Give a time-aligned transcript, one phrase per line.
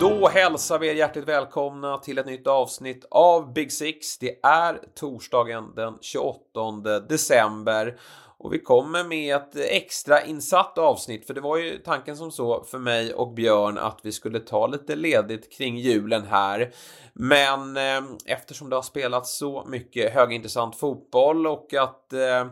[0.00, 4.18] Då hälsar vi er hjärtligt välkomna till ett nytt avsnitt av Big Six.
[4.18, 7.98] Det är torsdagen den 28 december
[8.38, 12.64] och vi kommer med ett extra insatt avsnitt för det var ju tanken som så
[12.64, 16.72] för mig och Björn att vi skulle ta lite ledigt kring julen här.
[17.12, 22.46] Men eh, eftersom det har spelats så mycket högintressant fotboll och att eh,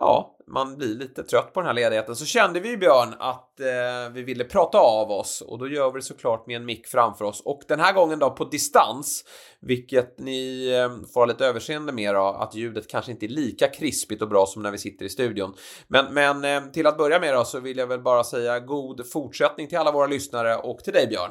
[0.00, 4.12] ja, man blir lite trött på den här ledigheten så kände vi Björn att eh,
[4.12, 7.24] vi ville prata av oss och då gör vi det såklart med en mick framför
[7.24, 9.24] oss och den här gången då på distans
[9.60, 13.68] vilket ni eh, får ha lite överseende med då, att ljudet kanske inte är lika
[13.68, 15.54] krispigt och bra som när vi sitter i studion.
[15.88, 19.10] Men, men eh, till att börja med då så vill jag väl bara säga god
[19.12, 21.30] fortsättning till alla våra lyssnare och till dig Björn.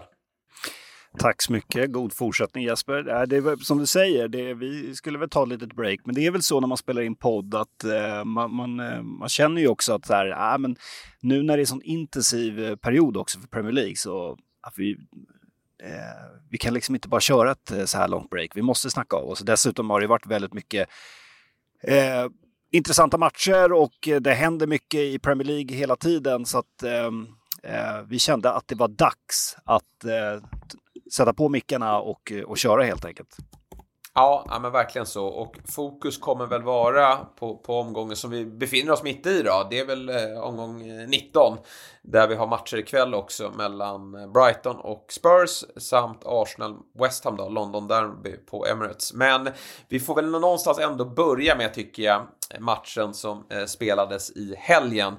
[1.17, 1.91] Tack så mycket.
[1.91, 3.09] God fortsättning Jesper.
[3.09, 5.99] Äh, det är som du säger, det är, vi skulle väl ta ett litet break,
[6.05, 9.01] men det är väl så när man spelar in podd att eh, man, man, eh,
[9.01, 10.75] man, känner ju också att så här, äh, men
[11.21, 14.91] nu när det är sån intensiv eh, period också för Premier League så att vi,
[15.83, 18.51] eh, vi kan liksom inte bara köra ett eh, så här långt break.
[18.55, 19.39] Vi måste snacka av oss.
[19.39, 20.89] Dessutom har det varit väldigt mycket
[21.83, 22.27] eh,
[22.71, 27.11] intressanta matcher och det händer mycket i Premier League hela tiden så att eh,
[28.07, 30.05] vi kände att det var dags att
[31.13, 33.37] sätta på mickarna och, och köra helt enkelt.
[34.13, 35.25] Ja, ja, men verkligen så.
[35.25, 39.67] Och fokus kommer väl vara på, på omgången som vi befinner oss mitt i då.
[39.69, 41.57] Det är väl eh, omgång eh, 19
[42.01, 47.35] där vi har matcher ikväll också mellan eh, Brighton och Spurs samt Arsenal West Ham
[47.35, 49.13] då, London Derby på Emirates.
[49.13, 49.49] Men
[49.87, 52.27] vi får väl någonstans ändå börja med tycker jag
[52.59, 55.15] matchen som eh, spelades i helgen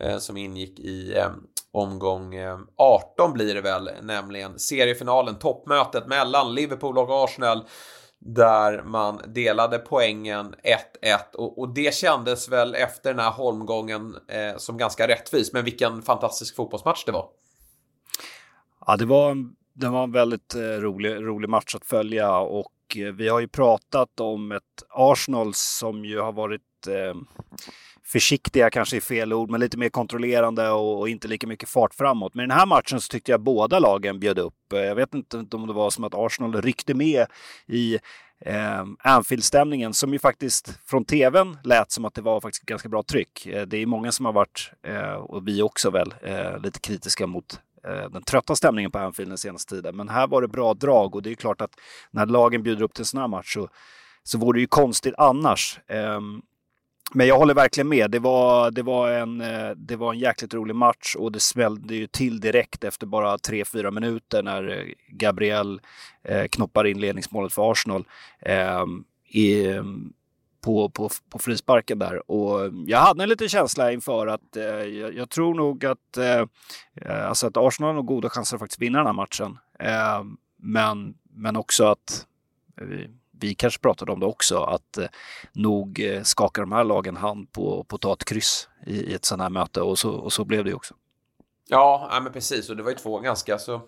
[0.00, 1.30] eh, som ingick i eh,
[1.76, 7.64] omgång eh, 18 blir det väl, nämligen seriefinalen, toppmötet mellan Liverpool och Arsenal
[8.18, 10.54] där man delade poängen
[11.02, 15.52] 1-1 och, och, det kändes väl efter den här holmgången eh, som ganska rättvis.
[15.52, 17.28] Men vilken fantastisk fotbollsmatch det var.
[18.86, 19.36] Ja, det var,
[19.72, 23.48] det var en väldigt eh, rolig, rolig match att följa och eh, vi har ju
[23.48, 27.14] pratat om ett Arsenal som ju har varit eh,
[28.06, 31.94] försiktiga kanske är fel ord, men lite mer kontrollerande och, och, inte lika mycket fart
[31.94, 32.34] framåt.
[32.34, 34.72] Men i den här matchen så tyckte jag båda lagen bjöd upp.
[34.72, 37.26] Eh, jag vet inte om det var som att Arsenal ryckte med
[37.66, 37.94] i
[38.40, 43.02] eh, Anfield-stämningen som ju faktiskt från tvn lät som att det var faktiskt ganska bra
[43.02, 43.46] tryck.
[43.46, 47.26] Eh, det är många som har varit, eh, och vi också väl, eh, lite kritiska
[47.26, 49.96] mot eh, den trötta stämningen på Anfield den senaste tiden.
[49.96, 51.74] Men här var det bra drag och det är klart att
[52.10, 53.68] när lagen bjuder upp till en sån här match så,
[54.22, 55.80] så vore det ju konstigt annars.
[55.88, 56.42] Ehm,
[57.14, 58.10] men jag håller verkligen med.
[58.10, 61.94] Det var, det, var en, eh, det var en jäkligt rolig match och det smällde
[61.94, 65.80] ju till direkt efter bara 3-4 minuter när eh, Gabriel
[66.22, 68.04] eh, knoppar in ledningsmålet för Arsenal
[68.40, 68.84] eh,
[69.28, 69.66] i,
[70.66, 72.30] på, på, på frisparken där.
[72.30, 76.40] Och jag hade en liten känsla inför att eh, jag, jag, tror nog att, eh,
[76.94, 79.58] eh alltså att Arsenal har nog goda chanser att faktiskt vinna den här matchen.
[79.78, 82.26] Ehm, men, men också att
[83.40, 85.06] vi kanske pratade om det också, att eh,
[85.52, 89.14] nog eh, skakar de här lagen hand på, på att ta ett kryss i, i
[89.14, 90.94] ett sådant här möte och så, och så blev det ju också.
[91.68, 93.80] Ja, ja men precis och det var ju två ganska så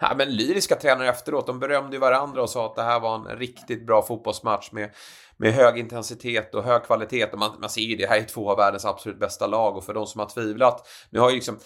[0.00, 3.14] Ja, men lyriska tränare efteråt, de berömde ju varandra och sa att det här var
[3.14, 4.90] en riktigt bra fotbollsmatch med,
[5.36, 7.24] med hög intensitet och hög kvalitet.
[7.32, 9.84] Och man, man ser ju det, här är två av världens absolut bästa lag och
[9.84, 11.58] för de som har tvivlat, nu har ju liksom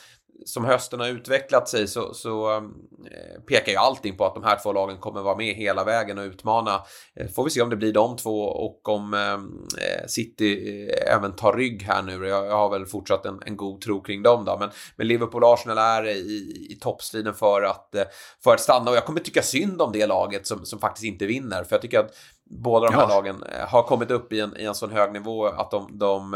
[0.47, 4.59] som hösten har utvecklat sig så, så eh, pekar ju allting på att de här
[4.63, 6.83] två lagen kommer vara med hela vägen och utmana.
[7.15, 11.53] Eh, får vi se om det blir de två och om eh, City även tar
[11.53, 12.27] rygg här nu.
[12.27, 14.59] Jag, jag har väl fortsatt en, en, god tro kring dem då.
[14.59, 17.95] Men, men Liverpool och Arsenal är i, i toppstriden för att,
[18.45, 21.27] för att stanna och jag kommer tycka synd om det laget som, som faktiskt inte
[21.27, 21.65] vinner.
[21.65, 22.15] För jag tycker att
[22.45, 23.09] båda de här ja.
[23.09, 26.35] lagen har kommit upp i en, i en sån hög nivå att de, de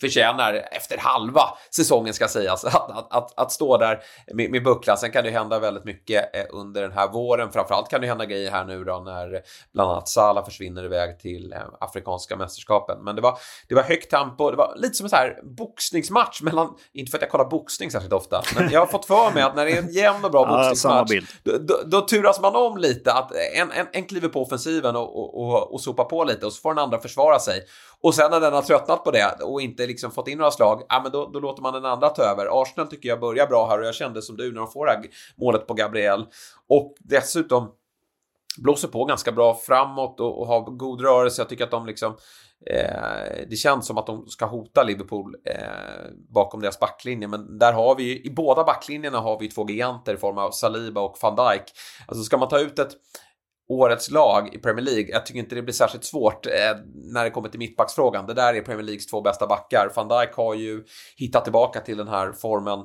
[0.00, 4.02] förtjänar efter halva säsongen ska sägas att, att, att, att stå där
[4.34, 4.98] med, med bucklan.
[4.98, 7.52] Sen kan det hända väldigt mycket eh, under den här våren.
[7.52, 11.52] Framförallt kan det hända grejer här nu då när bland annat Salah försvinner iväg till
[11.52, 13.04] eh, Afrikanska mästerskapen.
[13.04, 13.38] Men det var,
[13.68, 14.50] det var högt tempo.
[14.50, 17.90] Det var lite som en så här boxningsmatch mellan, inte för att jag kollar boxning
[17.90, 20.30] särskilt ofta, men jag har fått för mig att när det är en jämn och
[20.30, 21.10] bra boxningsmatch,
[21.42, 23.12] då, då, då, turas man om lite.
[23.12, 26.52] Att en, en, en kliver på offensiven och, och, och, och sopar på lite och
[26.52, 27.62] så får den andra försvara sig.
[28.02, 30.82] Och sen när den har tröttnat på det och inte liksom fått in några slag,
[30.88, 32.62] ja men då, då låter man den andra ta över.
[32.62, 34.92] Arsenal tycker jag börjar bra här och jag kände som du när de får det
[34.92, 35.02] här
[35.36, 36.26] målet på Gabriel.
[36.68, 37.72] Och dessutom
[38.58, 41.42] blåser på ganska bra framåt och, och har god rörelse.
[41.42, 42.16] Jag tycker att de liksom
[42.70, 47.72] Eh, det känns som att de ska hota Liverpool eh, bakom deras backlinje, men där
[47.72, 51.36] har vi i båda backlinjerna har vi två giganter i form av Saliba och van
[51.36, 51.62] Dijk.
[52.06, 52.92] Alltså ska man ta ut ett
[53.68, 56.52] årets lag i Premier League, jag tycker inte det blir särskilt svårt eh,
[56.94, 58.26] när det kommer till mittbacksfrågan.
[58.26, 59.92] Det där är Premier Leagues två bästa backar.
[59.96, 60.84] Van Dijk har ju
[61.16, 62.78] hittat tillbaka till den här formen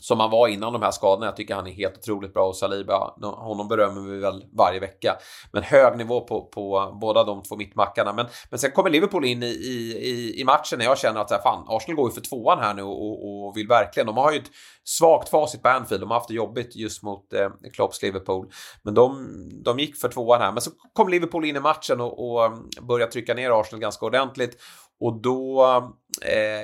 [0.00, 1.26] som han var innan de här skadorna.
[1.26, 5.16] Jag tycker han är helt otroligt bra och Saliba, honom berömmer vi väl varje vecka.
[5.52, 8.12] Men hög nivå på, på båda de två mittbackarna.
[8.12, 11.64] Men, men sen kommer Liverpool in i, i, i matchen när jag känner att fan,
[11.68, 14.06] Arsenal går ju för tvåan här nu och, och vill verkligen.
[14.06, 14.50] De har ju ett
[14.84, 16.02] svagt facit på Anfield.
[16.02, 18.50] De har haft det jobbigt just mot eh, Klopps Liverpool.
[18.82, 19.28] Men de,
[19.64, 20.52] de gick för tvåan här.
[20.52, 22.52] Men så kom Liverpool in i matchen och, och
[22.82, 24.56] började trycka ner Arsenal ganska ordentligt.
[25.00, 25.62] Och då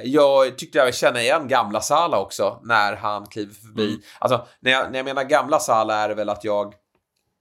[0.04, 3.88] jag tyckte jag kände igen gamla Sala också när han kliver förbi.
[3.88, 4.00] Mm.
[4.18, 6.74] Alltså när jag, när jag menar gamla Sala är det väl att jag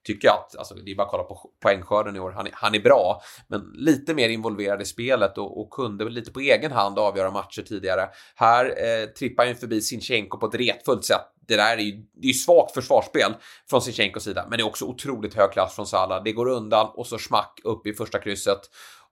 [0.05, 2.75] tycker att, alltså det är bara att kolla på poängskörden i år, han är, han
[2.75, 6.99] är bra, men lite mer involverad i spelet och, och kunde lite på egen hand
[6.99, 8.09] avgöra matcher tidigare.
[8.35, 11.21] Här eh, trippar han förbi Sinchenko på ett retfullt sätt.
[11.47, 13.33] Det där är ju, det är ju svagt försvarsspel
[13.69, 16.23] från Sinchenkos sida, men det är också otroligt hög klass från Salah.
[16.23, 18.59] Det går undan och så smack upp i första krysset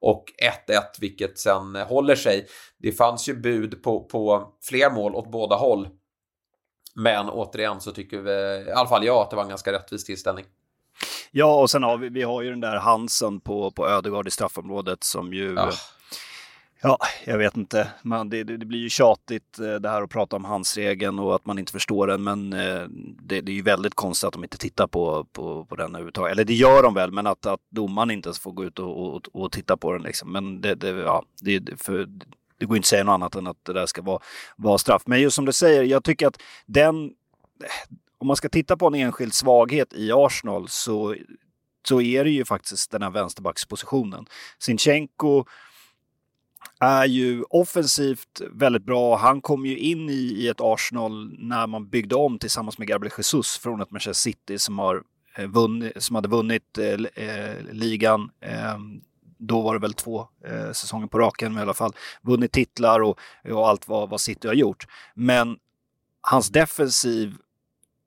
[0.03, 0.25] och
[0.67, 2.47] 1-1, vilket sen håller sig.
[2.77, 5.87] Det fanns ju bud på, på fler mål åt båda håll.
[6.95, 8.31] Men återigen så tycker vi,
[8.67, 10.45] i alla fall jag, att det var en ganska rättvis tillställning.
[11.31, 14.31] Ja, och sen har vi, vi har ju den där Hansen på, på Ödegård i
[14.31, 15.53] straffområdet som ju...
[15.53, 15.71] Ja.
[16.85, 17.87] Ja, jag vet inte.
[18.01, 21.35] Man, det, det, det, blir ju tjatigt eh, det här att prata om handsregeln och
[21.35, 22.23] att man inte förstår den.
[22.23, 22.81] Men eh,
[23.21, 26.31] det, det, är ju väldigt konstigt att de inte tittar på, på, på den överhuvudtaget.
[26.31, 29.15] Eller det gör de väl, men att, att domaren inte ens får gå ut och,
[29.15, 30.01] och, och titta på den.
[30.01, 30.31] Liksom.
[30.31, 32.07] Men det, det, ja, det, för,
[32.57, 34.19] det går inte att säga något annat än att det där ska vara,
[34.55, 35.03] vara straff.
[35.05, 37.05] Men just som du säger, jag tycker att den...
[37.63, 41.15] Eh, om man ska titta på en enskild svaghet i Arsenal så,
[41.87, 44.25] så är det ju faktiskt den här vänsterbackspositionen.
[44.59, 45.45] Sinchenko
[46.83, 49.17] är ju offensivt väldigt bra.
[49.17, 53.13] Han kom ju in i, i ett Arsenal när man byggde om tillsammans med Gabriel
[53.17, 55.03] Jesus från ett Manchester City som, har,
[55.37, 58.31] eh, vunnit, som hade vunnit eh, eh ligan.
[58.41, 58.77] Eh,
[59.37, 63.19] då var det väl två eh, säsonger på raken, i alla fall vunnit titlar och,
[63.49, 64.85] och allt vad, vad City har gjort.
[65.13, 65.57] Men
[66.21, 67.35] hans defensiv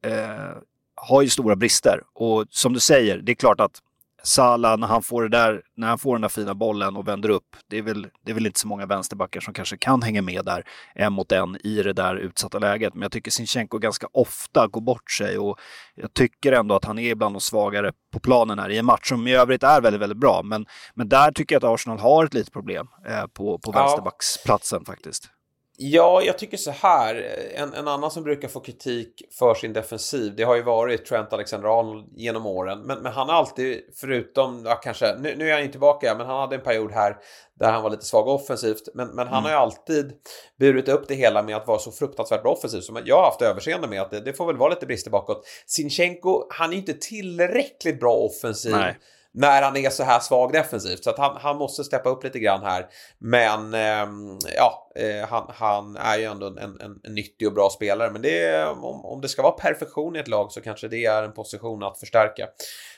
[0.03, 0.57] eh,
[0.95, 3.83] har ju stora brister och som du säger, det är klart att
[4.27, 7.29] Salah, när han får det där, när han får den där fina bollen och vänder
[7.29, 10.23] upp, det är väl, det är väl inte så många vänsterbackar som kanske kan hänga
[10.23, 10.65] med där
[10.95, 12.95] en mot en i det där utsatta läget.
[12.95, 15.59] Men jag tycker Sinchenko ganska ofta går bort sig och
[15.95, 19.09] jag tycker ändå att han är bland de svagare på planen här i en match
[19.09, 20.43] som i övrigt är väldigt, väldigt bra.
[20.45, 24.85] Men, men där tycker jag att Arsenal har ett litet problem eh, på, på vänsterbacksplatsen
[24.85, 25.31] faktiskt.
[25.79, 27.37] Ja, jag tycker så här.
[27.55, 31.33] En, en, annan som brukar få kritik för sin defensiv, det har ju varit Trent
[31.33, 32.83] Alexander-Arnold genom åren.
[32.83, 36.27] Men, men, han har alltid, förutom, ja, kanske, nu, nu är han inte tillbaka, men
[36.27, 37.17] han hade en period här
[37.61, 38.89] där han var lite svag offensivt.
[38.95, 39.45] Men, men han mm.
[39.45, 40.13] har ju alltid
[40.59, 42.85] burit upp det hela med att vara så fruktansvärt bra offensivt.
[42.85, 45.47] Så jag har haft överseende med att det, det får väl vara lite brister bakåt.
[45.67, 48.73] Sinchenko, han är inte tillräckligt bra offensiv.
[48.73, 48.99] Nej
[49.37, 51.05] när han är så här svag defensivt.
[51.05, 52.87] Så att han, han måste steppa upp lite grann här.
[53.19, 54.09] Men eh,
[54.57, 58.11] ja, eh, han, han, är ju ändå en, en, en, nyttig och bra spelare.
[58.11, 61.23] Men det, om, om det ska vara perfektion i ett lag så kanske det är
[61.23, 62.49] en position att förstärka.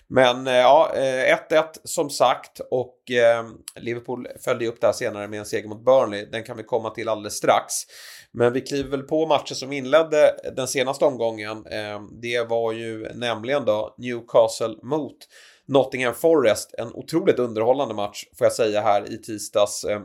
[0.08, 5.28] Men eh, ja, eh, 1-1 som sagt och ehm, Liverpool följde upp det här senare
[5.28, 6.24] med en seger mot Burnley.
[6.24, 7.74] Den kan vi komma till alldeles strax.
[8.32, 11.66] Men vi kliver väl på matchen som inledde den senaste omgången.
[11.66, 15.16] Ehm, det var ju nämligen då Newcastle mot
[15.68, 20.00] Nottingham Forest, en otroligt underhållande match får jag säga här i tisdags eh,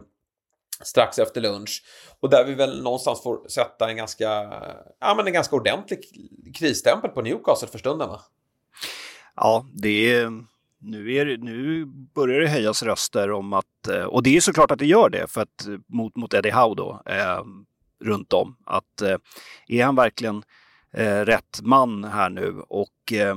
[0.82, 1.84] strax efter lunch.
[2.20, 4.53] Och där vi väl någonstans får sätta en ganska,
[5.00, 6.00] ja, men en ganska ordentlig
[6.55, 8.22] krisstämpel på Newcastle för stunden va?
[9.36, 10.32] Ja, det är,
[10.79, 14.79] nu, är, nu börjar det höjas röster om att, eh, och det är såklart att
[14.79, 17.43] det gör det, för att eh, mot, mot Eddie Howe då, eh,
[18.03, 19.17] runt om, att eh,
[19.67, 20.43] är han verkligen
[20.93, 23.36] eh, rätt man här nu och eh,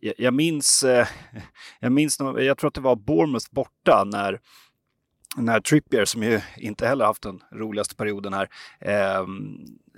[0.00, 1.06] jag, jag, minns, eh,
[1.80, 4.40] jag minns, jag tror att det var Bournemouth borta när
[5.36, 8.48] när Trippier, som ju inte heller haft den roligaste perioden här,
[8.80, 9.26] eh,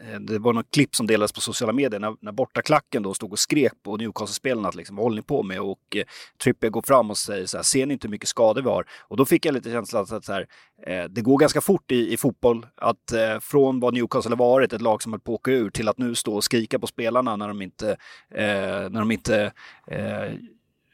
[0.02, 3.32] Eh, det var något klipp som delades på sociala medier när, när bortaklacken då stod
[3.32, 5.60] och skrek på Newcastle-spelarna att liksom, vad håller ni på med?
[5.60, 6.04] Och eh,
[6.42, 8.86] Trippier går fram och säger så här, ser ni inte hur mycket skador vi har?
[9.00, 10.46] Och då fick jag lite känsla att så här,
[10.86, 14.72] eh, det går ganska fort i, i fotboll att eh, från vad Newcastle har varit,
[14.72, 16.86] ett lag som höll på att åka ur, till att nu stå och skrika på
[16.86, 17.90] spelarna när de inte,
[18.34, 19.52] eh, när de inte
[19.86, 20.32] eh,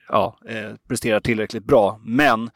[0.09, 2.01] ja, eh, presterar tillräckligt bra.
[2.05, 2.51] Men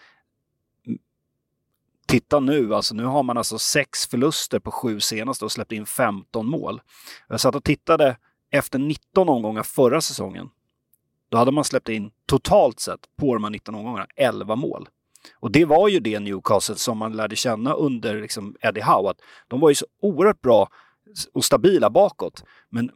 [2.13, 5.87] titta nu, alltså nu har man alltså sex förluster på sju senaste och släppt in
[5.87, 6.81] 15 mål.
[7.29, 8.17] Jag satt och tittade
[8.51, 10.49] efter 19 omgångar förra säsongen.
[11.31, 14.89] Då hade man släppt in totalt sett på de här 19 omgångarna 11 mål.
[15.41, 19.11] Och det var ju det Newcastle som man lärde känna under liksom Eddie Howe.
[19.11, 20.69] Att de var ju så oerhört bra
[21.33, 22.45] och stabila bakåt.
[22.69, 22.91] Men,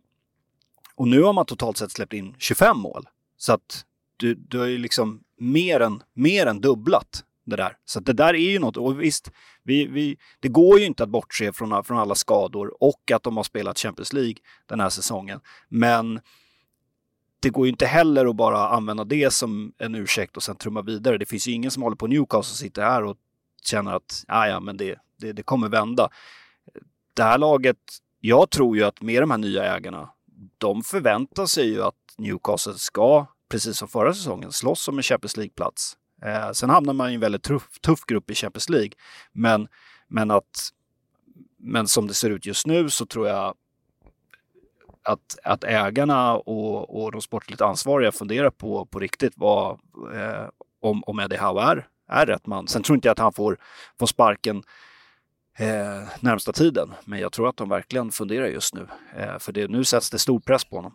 [0.95, 3.09] och nu har man totalt sett släppt in 25 mål.
[3.37, 3.85] Så att
[4.17, 7.77] du, du har ju liksom mer än, mer än dubblat det där.
[7.85, 8.77] Så det där är ju något.
[8.77, 9.31] Och visst,
[9.63, 13.37] vi, vi, det går ju inte att bortse från, från alla skador och att de
[13.37, 14.35] har spelat Champions League
[14.67, 15.41] den här säsongen.
[15.69, 16.21] Men
[17.41, 20.83] det går ju inte heller att bara använda det som en ursäkt och sen trumma
[20.83, 21.19] vidare.
[21.19, 23.17] Det finns ju ingen som håller på Newcastle och sitter här och
[23.65, 26.09] känner att ja, ja, men det, det, det kommer vända.
[27.15, 27.79] Det här laget,
[28.21, 30.11] jag tror ju att med de här nya ägarna,
[30.59, 35.37] de förväntar sig ju att Newcastle ska, precis som förra säsongen, slåss om en Champions
[35.37, 35.97] League-plats.
[36.27, 38.91] Eh, sen hamnar man i en väldigt tuff, tuff grupp i Champions League.
[39.33, 39.69] Men,
[40.09, 40.69] men, att,
[41.59, 43.55] men som det ser ut just nu så tror jag
[45.03, 49.81] att, att ägarna och, och de sportligt ansvariga funderar på, på riktigt vad,
[50.15, 50.49] eh,
[50.81, 52.69] om, om Eddie Howe är, är rätt man.
[52.69, 53.59] Sen tror inte jag att han får,
[53.99, 54.63] får sparken
[55.59, 58.87] eh, närmsta tiden, men jag tror att de verkligen funderar just nu.
[59.17, 60.95] Eh, för det, nu sätts det stor press på honom.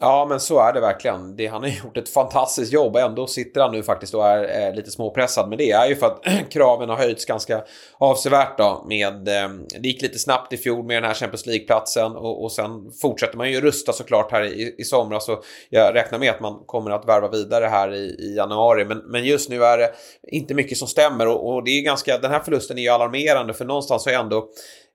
[0.00, 1.36] Ja, men så är det verkligen.
[1.36, 2.96] Det, han har gjort ett fantastiskt jobb.
[2.96, 5.48] Ändå sitter han nu faktiskt och är, är lite småpressad.
[5.48, 7.64] Men det är ju för att kraven har höjts ganska
[7.98, 8.84] avsevärt då.
[8.88, 9.48] Med, eh,
[9.80, 13.36] det gick lite snabbt i fjol med den här Champions League-platsen och, och sen fortsätter
[13.36, 15.26] man ju rusta såklart här i, i somras.
[15.26, 18.84] Så jag räknar med att man kommer att värva vidare här i, i januari.
[18.84, 19.90] Men, men just nu är det
[20.22, 23.54] inte mycket som stämmer och, och det är ganska, den här förlusten är ju alarmerande
[23.54, 24.48] för någonstans har ändå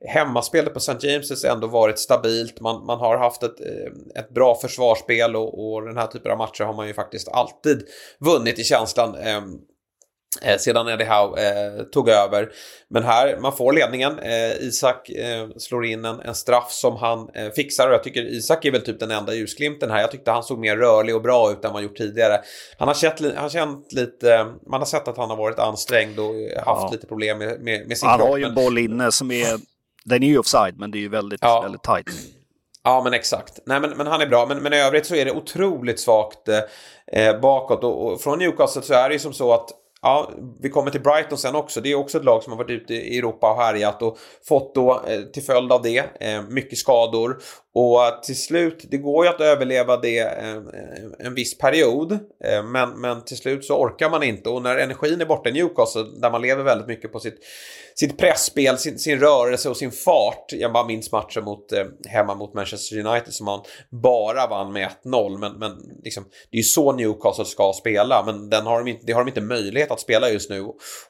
[0.08, 1.08] hemmaspelet på St.
[1.08, 2.60] James' ändå varit stabilt.
[2.60, 6.38] Man, man har haft ett, eh, ett bra försvarsspel och, och den här typen av
[6.38, 7.88] matcher har man ju faktiskt alltid
[8.20, 9.16] vunnit i känslan.
[9.16, 9.58] Ehm,
[10.42, 12.52] eh, sedan Eddie Howe eh, tog över.
[12.90, 14.20] Men här, man får ledningen.
[14.20, 18.22] Eh, Isak eh, slår in en, en, straff som han eh, fixar och jag tycker
[18.22, 20.02] Isak är väl typ den enda ljusglimten här.
[20.02, 22.42] Jag tyckte han såg mer rörlig och bra ut än man gjort tidigare.
[22.78, 26.34] Han har känt, han känt lite, man har sett att han har varit ansträngd och
[26.66, 26.90] haft ja.
[26.92, 28.28] lite problem med, med, med sin han kropp.
[28.28, 29.71] Han har ju en boll inne som är
[30.06, 31.62] den är ju offside, men det är ju väldigt, ja.
[31.62, 32.10] väldigt tight.
[32.84, 33.60] Ja, men exakt.
[33.66, 34.46] Nej, men, men han är bra.
[34.46, 36.48] Men, men i övrigt så är det otroligt svagt
[37.12, 37.84] eh, bakåt.
[37.84, 39.70] Och, och, från Newcastle så är det ju som så att
[40.04, 40.32] Ja,
[40.62, 41.82] vi kommer till Brighton sen också.
[41.82, 44.18] Det är också ett lag som har varit ute i Europa och härjat och
[44.48, 47.38] fått då eh, till följd av det eh, mycket skador.
[47.74, 50.72] Och till slut, det går ju att överleva det en,
[51.20, 52.12] en viss period.
[52.44, 54.50] Eh, men, men till slut så orkar man inte.
[54.50, 57.40] Och när energin är borta i Newcastle, där man lever väldigt mycket på sitt,
[57.96, 60.46] sitt pressspel, sin, sin rörelse och sin fart.
[60.50, 61.66] Jag bara minns matchen mot,
[62.10, 65.38] hemma mot Manchester United som man bara vann med 1-0.
[65.38, 65.72] Men, men
[66.04, 68.24] liksom, det är ju så Newcastle ska spela.
[68.26, 70.62] Men den har de inte, det har de inte möjlighet att spela just nu.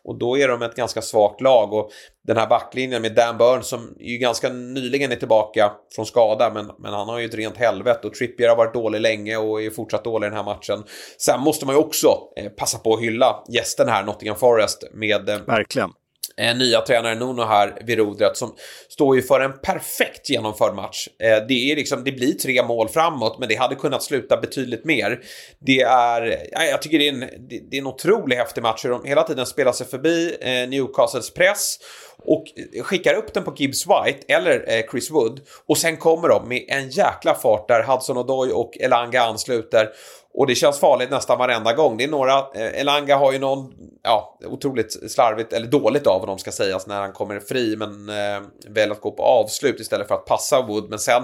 [0.03, 1.73] Och då är de ett ganska svagt lag.
[1.73, 1.91] Och
[2.27, 6.71] den här backlinjen med Dan Burns som ju ganska nyligen är tillbaka från skada men,
[6.79, 9.69] men han har ju ett rent helvete och Trippier har varit dålig länge och är
[9.69, 10.83] fortsatt dålig i den här matchen.
[11.17, 15.29] Sen måste man ju också eh, passa på att hylla gästen här, Nottingham Forest, med
[15.29, 15.91] eh, Verkligen
[16.37, 18.55] eh, nya tränare Nuno här vid rodret som
[18.89, 21.07] står ju för en perfekt genomförd match.
[21.19, 24.85] Eh, det, är liksom, det blir tre mål framåt, men det hade kunnat sluta betydligt
[24.85, 25.19] mer.
[25.59, 28.89] Det är, jag tycker det är en, det, det är en otroligt häftig match hur
[28.89, 31.77] de hela tiden spelar sig förbi eh, Newcastles press
[32.25, 32.43] och
[32.83, 36.65] skickar upp den på Gibbs White eller eh, Chris Wood och sen kommer de med
[36.67, 39.89] en jäkla fart där Hudson Odoi och Elanga ansluter
[40.33, 41.97] och det känns farligt nästan varenda gång.
[41.97, 43.73] Det är några, eh, Elanga har ju någon,
[44.03, 48.41] ja, otroligt slarvigt, eller dåligt av honom ska sägas, när han kommer fri, men eh,
[48.67, 50.89] väljer att gå på avslut istället för att passa Wood.
[50.89, 51.23] Men sen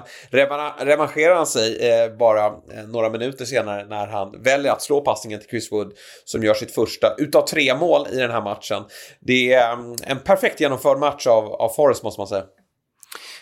[0.80, 5.40] revanscherar han sig eh, bara eh, några minuter senare när han väljer att slå passningen
[5.40, 5.94] till Chris Wood,
[6.26, 8.84] som gör sitt första utav tre mål i den här matchen.
[9.20, 12.44] Det är mm, en perfekt genomförd match av, av Forrest, måste man säga.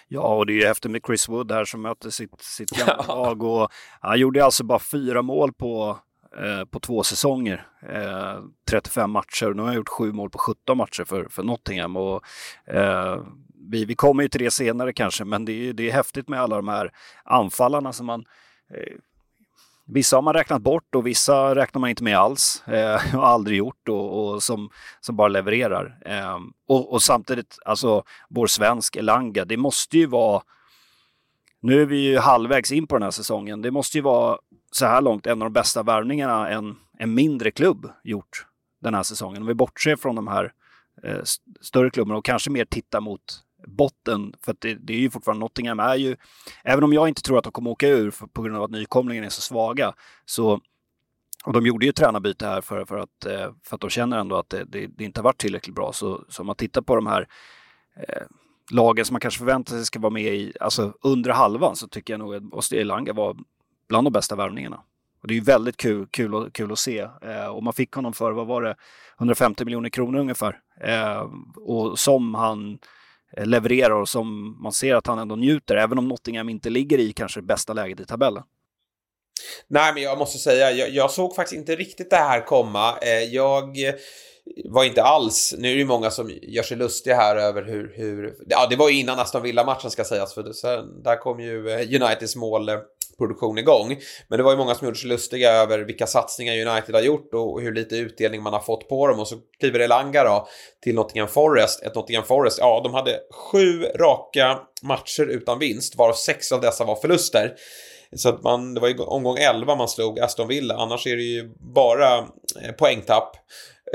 [0.07, 3.05] Ja, och det är ju häftigt med Chris Wood här som möter sitt, sitt gamla
[3.07, 3.43] lag.
[3.43, 3.71] Och
[4.01, 5.99] han gjorde alltså bara fyra mål på,
[6.37, 7.67] eh, på två säsonger.
[7.89, 9.53] Eh, 35 matcher.
[9.53, 11.97] Nu har han gjort sju mål på 17 matcher för, för Nottingham.
[11.97, 12.23] Och,
[12.67, 13.21] eh,
[13.69, 16.41] vi, vi kommer ju till det senare kanske, men det är, det är häftigt med
[16.41, 16.91] alla de här
[17.23, 18.25] anfallarna som man
[18.73, 18.93] eh,
[19.87, 23.57] Vissa har man räknat bort och vissa räknar man inte med alls eh, och aldrig
[23.57, 25.97] gjort och, och som, som bara levererar.
[26.05, 30.41] Eh, och, och, samtidigt, alltså vår svensk Elanga, det måste ju vara
[31.61, 33.61] nu är vi ju halvvägs in på den här säsongen.
[33.61, 34.37] Det måste ju vara
[34.71, 38.45] så här långt en av de bästa värvningarna en, en mindre klubb gjort
[38.81, 39.41] den här säsongen.
[39.41, 40.53] Om vi bortser från de här
[41.03, 41.21] eh,
[41.61, 44.33] större klubbarna och kanske mer tittar mot botten.
[44.41, 46.15] För det, det, är ju fortfarande, Nottingham är ju,
[46.63, 48.71] även om jag inte tror att de kommer åka ur för, på grund av att
[48.71, 49.93] nykomlingen är så svaga,
[50.25, 50.61] så
[51.45, 54.35] och de gjorde ju tränarbyte här för, för, att, eh, för att de känner ändå
[54.35, 55.93] att det, det, det inte har varit tillräckligt bra.
[55.93, 57.27] Så, så om man tittar på de här
[57.95, 58.23] eh,
[58.71, 62.13] lagen som man kanske förväntar sig ska vara med i, alltså under halvan, så tycker
[62.13, 63.37] jag nog att Oster Elanga var
[63.89, 64.81] bland de bästa värvningarna.
[65.21, 66.99] Och det är ju väldigt kul, kul, kul att se.
[67.21, 68.75] Eh, och man fick honom för, vad var det,
[69.17, 70.59] 150 miljoner kronor ungefär.
[70.81, 72.77] Eh, och som han
[73.37, 76.97] Eh, levererar och som man ser att han ändå njuter, även om Nottingham inte ligger
[76.97, 78.43] i kanske bästa läget i tabellen.
[79.67, 82.97] Nej, men jag måste säga, jag, jag såg faktiskt inte riktigt det här komma.
[83.01, 83.77] Eh, jag
[84.69, 87.93] var inte alls, nu är det ju många som gör sig lustiga här över hur,
[87.95, 91.69] hur ja det var ju innan Aston Villa-matchen ska sägas, för sen, där kom ju
[91.69, 92.69] eh, Uniteds mål
[93.17, 93.97] produktion igång.
[94.27, 97.33] Men det var ju många som gjorde sig lustiga över vilka satsningar United har gjort
[97.33, 99.19] och hur lite utdelning man har fått på dem.
[99.19, 100.47] Och så kliver Elanga då
[100.83, 101.83] till Nottingham Forest.
[101.83, 106.83] Ett Nottingham Forest, ja de hade sju raka matcher utan vinst, varav sex av dessa
[106.83, 107.53] var förluster.
[108.15, 111.23] Så att man, det var ju omgång 11 man slog Aston Villa, annars är det
[111.23, 113.35] ju bara eh, poängtapp.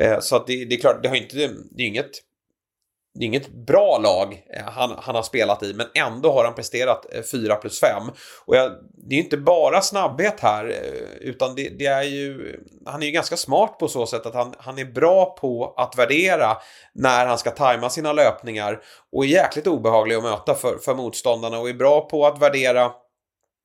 [0.01, 1.37] Eh, så att det, det, är klart, det har inte,
[1.71, 2.11] det är inget
[3.15, 6.55] det är inget bra lag eh, han, han har spelat i, men ändå har han
[6.55, 8.03] presterat eh, 4 plus 5.
[8.45, 8.73] Och jag,
[9.09, 12.57] det är inte bara snabbhet här, eh, utan det, det, är ju...
[12.87, 15.99] Han är ju ganska smart på så sätt att han, han är bra på att
[15.99, 16.57] värdera
[16.95, 21.59] när han ska tajma sina löpningar och är jäkligt obehaglig att möta för, för motståndarna
[21.59, 22.91] och är bra på att värdera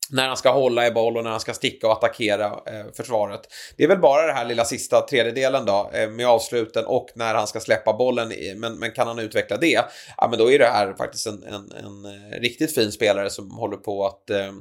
[0.10, 3.42] när han ska hålla i boll och när han ska sticka och attackera eh, försvaret.
[3.78, 7.36] Det är väl bara det här lilla sista tredjedelen då eh, med avsluten och när
[7.36, 8.34] han ska släppa bollen.
[8.56, 9.84] Men, men kan han utveckla det,
[10.18, 13.52] ja men då är det här faktiskt en, en, en eh, riktigt fin spelare som
[13.52, 14.52] håller på att eh, eh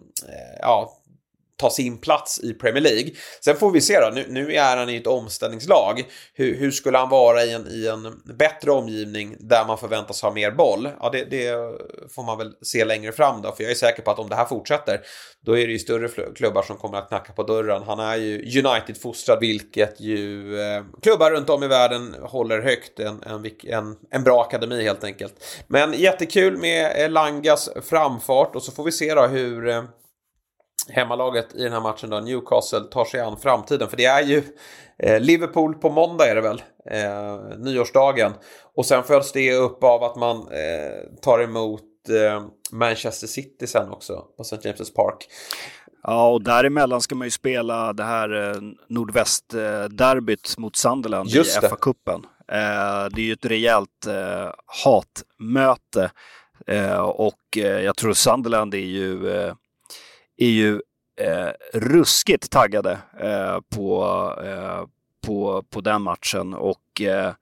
[0.60, 0.92] ja,
[1.56, 3.10] ta sin plats i Premier League.
[3.44, 6.04] Sen får vi se då, nu, nu är han i ett omställningslag.
[6.34, 10.30] Hur, hur, skulle han vara i en, i en bättre omgivning där man förväntas ha
[10.30, 10.88] mer boll?
[11.00, 11.54] Ja, det, det,
[12.14, 14.36] får man väl se längre fram då, för jag är säker på att om det
[14.36, 15.00] här fortsätter,
[15.40, 17.82] då är det ju större klubbar som kommer att knacka på dörren.
[17.82, 23.00] Han är ju United-fostrad, vilket ju eh, klubbar runt om i världen håller högt.
[23.00, 25.34] En, en, en, en bra akademi helt enkelt.
[25.66, 29.84] Men jättekul med Langas framfart och så får vi se då hur eh,
[30.88, 33.88] hemmalaget i den här matchen då, Newcastle, tar sig an framtiden.
[33.88, 34.42] För det är ju
[34.98, 38.32] eh, Liverpool på måndag är det väl, eh, nyårsdagen.
[38.74, 43.90] Och sen följs det upp av att man eh, tar emot eh, Manchester City sen
[43.90, 44.56] också på St.
[44.56, 45.28] James' Park.
[46.02, 51.66] Ja, och däremellan ska man ju spela det här eh, nordvästderbyt mot Sunderland Just i
[51.66, 52.24] FA-cupen.
[52.48, 54.50] Eh, det är ju ett rejält eh,
[54.84, 56.10] hatmöte
[56.66, 59.54] eh, och eh, jag tror Sunderland är ju eh,
[60.36, 60.80] är ju
[61.20, 64.04] eh, ruskigt taggade eh, på,
[64.44, 64.86] eh,
[65.26, 67.32] på, på den matchen och eh,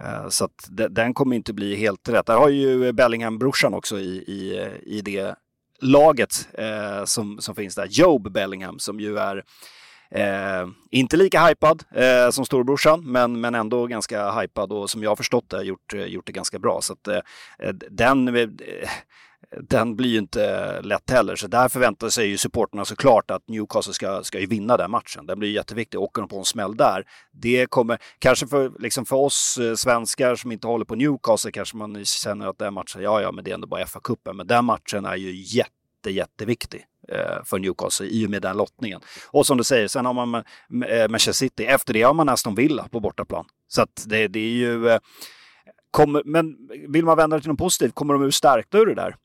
[0.00, 2.26] eh så att den kommer inte bli helt rätt.
[2.26, 5.34] Där har ju Bellingham-brorsan också i, i, i det
[5.80, 7.86] laget eh, som, som finns där.
[7.90, 9.44] Job Bellingham som ju är
[10.10, 15.10] Eh, inte lika hypad eh, som storebrorsan, men, men ändå ganska hypad och som jag
[15.10, 16.80] har förstått det gjort, gjort det ganska bra.
[16.80, 17.18] Så att, eh,
[17.90, 18.48] den, eh,
[19.60, 21.36] den blir ju inte lätt heller.
[21.36, 25.26] Så där förväntar sig ju supporterna såklart att Newcastle ska, ska ju vinna den matchen.
[25.26, 26.00] Den blir jätteviktig.
[26.00, 30.34] Åker de på en smäll där, det kommer, kanske för, liksom för oss eh, svenskar
[30.34, 33.50] som inte håller på Newcastle kanske man känner att den matchen, ja ja, men det
[33.50, 34.32] är ändå bara FA-cupen.
[34.32, 39.00] Men den matchen är ju jätte, jätteviktig eh, för Newcastle i och med den lottningen.
[39.30, 41.64] Och som du säger, sen har man eh, Manchester City.
[41.64, 43.44] Efter det har man Aston Villa på bortaplan.
[43.68, 44.98] Så att det, det är ju...
[45.90, 46.56] Kommer, men
[46.88, 49.16] vill man vända det till något positivt, kommer de ur stärkta ur det där?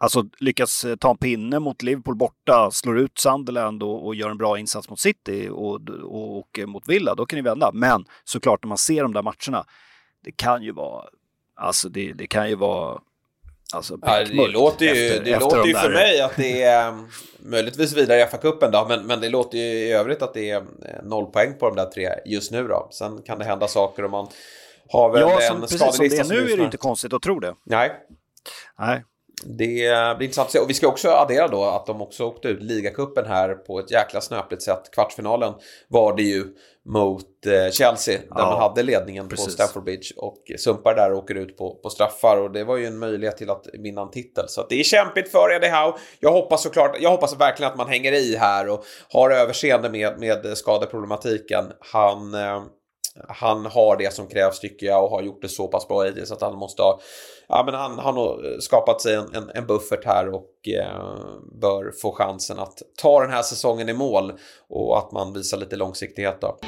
[0.00, 4.30] Alltså lyckas eh, ta en pinne mot Liverpool borta, slår ut Sunderland och, och gör
[4.30, 7.70] en bra insats mot City och, och, och, mot Villa, då kan ni vända.
[7.74, 9.64] Men såklart när man ser de där matcherna,
[10.24, 11.04] det kan ju vara,
[11.56, 13.00] alltså det, det kan ju vara
[13.74, 16.88] Alltså, ja, det låter ju, efter, det efter låter ju för mig att det är
[16.88, 17.06] mm,
[17.38, 20.56] möjligtvis vidare i FA-cupen då, men, men det låter ju i övrigt att det är
[20.56, 22.88] eh, noll poäng på de där tre just nu då.
[22.90, 24.28] Sen kan det hända saker om man
[24.88, 25.86] har väl ja, en skadelista.
[25.86, 27.54] Precis som det är nu är det inte konstigt att tro det.
[27.64, 27.92] Nej.
[28.78, 29.04] Nej,
[29.44, 30.58] det blir intressant att se.
[30.58, 33.90] Och vi ska också addera då att de också åkte ut ligacupen här på ett
[33.90, 34.90] jäkla snöpligt sätt.
[34.92, 35.54] Kvartsfinalen
[35.88, 36.44] var det ju
[36.88, 39.44] mot eh, Chelsea där ja, man hade ledningen precis.
[39.44, 42.76] på Stamford Bridge och sumpar där och åker ut på, på straffar och det var
[42.76, 44.44] ju en möjlighet till att vinna en titel.
[44.48, 45.98] Så det är kämpigt för Eddie Howe.
[46.20, 50.18] Jag hoppas såklart, jag hoppas verkligen att man hänger i här och har överseende med,
[50.18, 51.64] med skadeproblematiken.
[51.92, 52.62] Han eh,
[53.28, 56.32] han har det som krävs tycker jag och har gjort det så pass bra hittills
[56.32, 57.00] att han måste ha
[57.48, 61.26] Ja men han har nog eh, skapat sig en, en, en buffert här och eh,
[61.60, 64.32] bör få chansen att ta den här säsongen i mål
[64.68, 66.58] och att man visar lite långsiktighet då.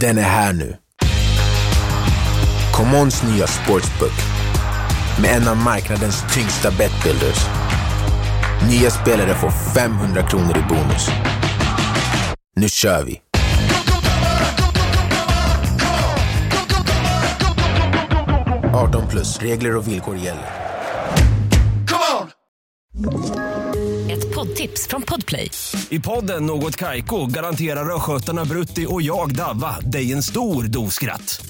[0.00, 0.76] Den är här nu.
[2.72, 4.39] Commons nya sportsbook
[5.22, 7.46] med en av marknadens tyngsta betbuilders.
[8.70, 11.08] Nya spelare får 500 kronor i bonus.
[12.56, 13.20] Nu kör vi!
[19.10, 19.38] plus.
[19.38, 20.46] Regler och villkor gäller.
[24.10, 25.50] Ett poddtips från Podplay.
[25.88, 31.49] I podden Något Kaiko garanterar östgötarna Brutti och jag, Davva, dig en stor dos skratt.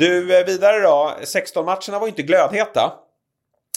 [0.00, 1.12] Du, eh, vidare då.
[1.24, 2.92] 16-matcherna var inte glödheta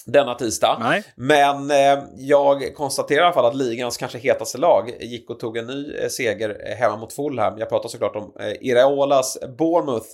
[0.06, 0.78] denna tisdag.
[0.80, 1.04] Nej.
[1.16, 5.58] Men eh, jag konstaterar i alla fall att ligans kanske hetaste lag gick och tog
[5.58, 7.58] en ny eh, seger eh, hemma mot Fulham.
[7.58, 10.08] Jag pratar såklart om eh, Iraolas Bournemouth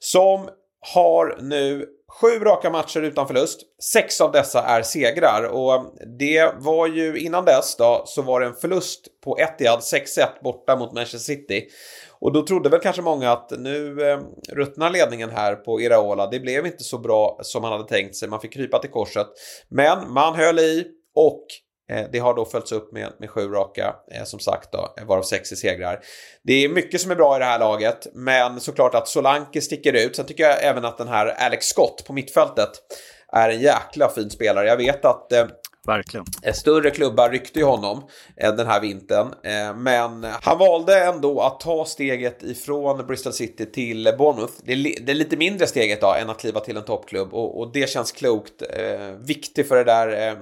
[0.00, 0.48] som
[0.94, 1.86] har nu
[2.20, 3.60] sju raka matcher utan förlust.
[3.92, 8.46] Sex av dessa är segrar och det var ju innan dess då så var det
[8.46, 11.64] en förlust på Etihad 6-1 borta mot Manchester City.
[12.24, 14.20] Och då trodde väl kanske många att nu eh,
[14.52, 16.26] ruttnar ledningen här på Iraola.
[16.26, 18.28] Det blev inte så bra som man hade tänkt sig.
[18.28, 19.26] Man fick krypa till korset.
[19.68, 21.46] Men man höll i och
[21.90, 25.06] eh, det har då följts upp med, med sju raka, eh, som sagt, då, eh,
[25.06, 26.00] varav sex är segrar.
[26.44, 29.92] Det är mycket som är bra i det här laget, men såklart att Solanke sticker
[29.92, 30.16] ut.
[30.16, 32.70] Sen tycker jag även att den här Alex Scott på mittfältet
[33.32, 34.66] är en jäkla fin spelare.
[34.66, 35.46] Jag vet att eh,
[35.86, 36.26] Verkligen.
[36.42, 38.02] Eh, större klubbar ryckte ju honom
[38.36, 39.26] eh, den här vintern.
[39.42, 44.52] Eh, men han valde ändå att ta steget ifrån Bristol City till Bournemouth.
[44.64, 47.90] Det är, det lite mindre steget då än att kliva till en toppklubb och, det
[47.90, 48.62] känns klokt.
[49.18, 50.36] Viktigt för det där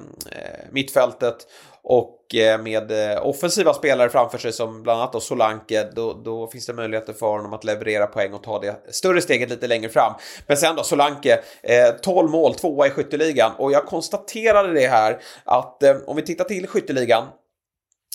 [0.70, 1.46] mittfältet
[1.85, 6.47] och eh, med eh, offensiva spelare framför sig som bland annat då Solanke, då, då,
[6.47, 9.88] finns det möjligheter för honom att leverera poäng och ta det större steget lite längre
[9.88, 10.12] fram.
[10.47, 15.18] Men sen då Solanke, eh, 12 mål, tvåa i skytteligan och jag konstaterade det här
[15.45, 17.25] att eh, om vi tittar till skytteligan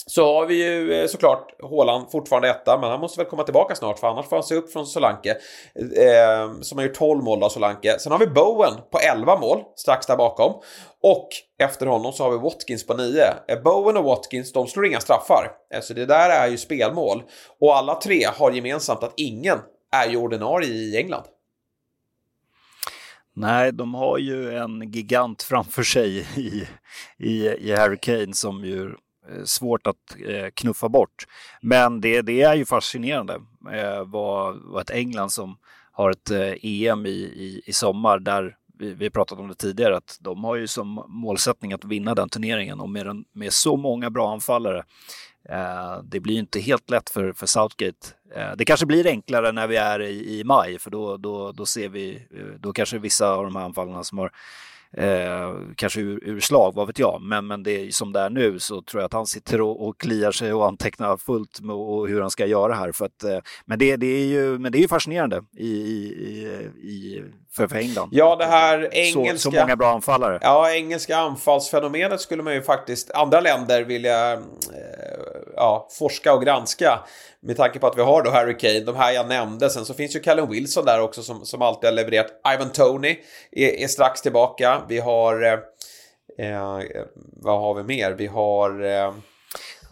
[0.08, 3.74] så har vi ju eh, såklart Håland fortfarande etta, men han måste väl komma tillbaka
[3.74, 5.30] snart för annars får han se upp från Solanke.
[5.96, 7.98] Eh, som har gjort 12 mål av Solanke.
[7.98, 10.52] Sen har vi Bowen på 11 mål, strax där bakom.
[11.02, 13.22] Och efter honom så har vi Watkins på 9.
[13.48, 15.50] Eh, Bowen och Watkins, de slår inga straffar.
[15.74, 17.22] Eh, så det där är ju spelmål.
[17.60, 19.58] Och alla tre har gemensamt att ingen
[19.92, 21.24] är ju ordinarie i England.
[23.36, 26.68] Nej, de har ju en gigant framför sig i,
[27.18, 28.94] i, i Harry Kane som ju
[29.28, 31.26] Eh, svårt att eh, knuffa bort.
[31.60, 33.34] Men det, det är ju fascinerande
[33.72, 35.58] eh, vad, vad ett England som
[35.92, 39.96] har ett eh, EM i, i, i sommar där vi, vi pratat om det tidigare
[39.96, 43.76] att de har ju som målsättning att vinna den turneringen och med, den, med så
[43.76, 44.84] många bra anfallare
[45.48, 48.08] eh, det blir inte helt lätt för, för Southgate.
[48.34, 51.66] Eh, det kanske blir enklare när vi är i, i maj för då, då, då
[51.66, 54.32] ser vi, eh, då kanske vissa av de här anfallarna som har
[54.96, 57.22] Eh, kanske ur, ur, slag, vad vet jag.
[57.22, 59.88] Men, men det är som det är nu så tror jag att han sitter och,
[59.88, 62.92] och kliar sig och antecknar fullt med och hur han ska göra här.
[62.92, 66.70] För att, eh, men, det, det är ju, men det är ju fascinerande i, i,
[66.82, 67.22] i,
[67.52, 68.08] för, för England.
[68.12, 69.38] Ja, det här engelska...
[69.38, 70.38] Så, så många bra anfallare.
[70.42, 74.40] Ja, engelska anfallsfenomenet skulle man ju faktiskt, andra länder vilja eh,
[75.58, 77.00] ja, forska och granska.
[77.40, 79.70] Med tanke på att vi har då Harry Kane, de här jag nämnde.
[79.70, 82.26] Sen så finns ju Callum Wilson där också som, som alltid har levererat.
[82.54, 83.16] Ivan Tony
[83.52, 84.82] är, är strax tillbaka.
[84.88, 85.42] Vi har...
[85.42, 85.58] Eh,
[86.46, 86.80] eh,
[87.16, 88.12] vad har vi mer?
[88.12, 88.84] Vi har...
[88.84, 89.12] Eh,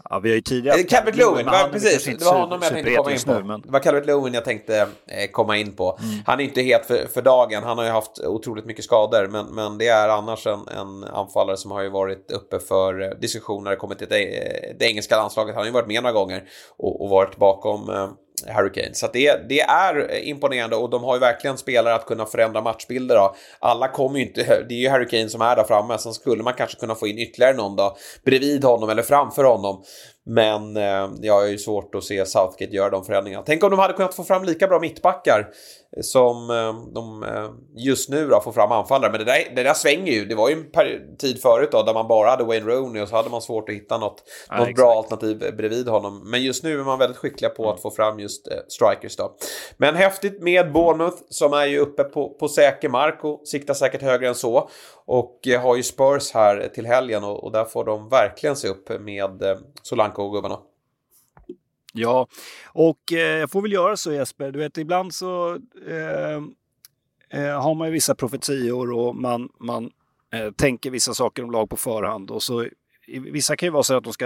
[0.09, 0.83] Ja, vi har ju tidigare...
[0.83, 2.05] Calvert Lewin, var, precis.
[2.05, 3.33] Det var honom jag tänkte komma in på.
[3.33, 3.61] Nu, men...
[3.61, 5.99] Det var Calvert Lewin jag tänkte eh, komma in på.
[6.01, 6.19] Mm.
[6.25, 9.45] Han är inte het för, för dagen, han har ju haft otroligt mycket skador, men,
[9.45, 13.63] men det är annars en, en anfallare som har ju varit uppe för eh, diskussioner
[13.63, 15.55] när det kommer till det, det engelska landslaget.
[15.55, 16.43] Han har ju varit med några gånger
[16.77, 17.89] och, och varit bakom
[18.45, 18.93] Harry Kane.
[18.93, 22.61] Så det, det, är eh, imponerande och de har ju verkligen spelare att kunna förändra
[22.61, 23.15] matchbilder.
[23.15, 23.35] Då.
[23.59, 26.53] Alla kommer ju inte, det är ju Kane som är där framme, sen skulle man
[26.53, 29.83] kanske kunna få in ytterligare någon då bredvid honom eller framför honom.
[30.29, 33.43] Men eh, jag har ju svårt att se Southgate göra de förändringarna.
[33.45, 35.47] Tänk om de hade kunnat få fram lika bra mittbackar
[36.01, 39.11] som eh, de eh, just nu då får fram anfallare.
[39.11, 40.25] Men det där, det där svänger ju.
[40.25, 43.15] Det var ju en tid förut då där man bara hade Wayne Rooney och så
[43.15, 46.31] hade man svårt att hitta något, ja, något bra alternativ bredvid honom.
[46.31, 47.75] Men just nu är man väldigt skickliga på mm.
[47.75, 49.35] att få fram just eh, strikers då.
[49.77, 54.01] Men häftigt med Bournemouth som är ju uppe på, på säker mark och siktar säkert
[54.01, 54.69] högre än så.
[55.07, 58.67] Och eh, har ju Spurs här till helgen och, och där får de verkligen se
[58.67, 59.57] upp med eh,
[60.15, 60.59] och gubbarna.
[61.93, 62.27] Ja,
[62.65, 64.51] och eh, jag får väl göra så Jesper.
[64.51, 65.53] Du vet, ibland så
[65.87, 66.41] eh,
[67.29, 69.91] eh, har man ju vissa profetior och man, man
[70.33, 72.67] eh, tänker vissa saker om lag på förhand och så
[73.07, 74.25] vissa kan ju vara så att de ska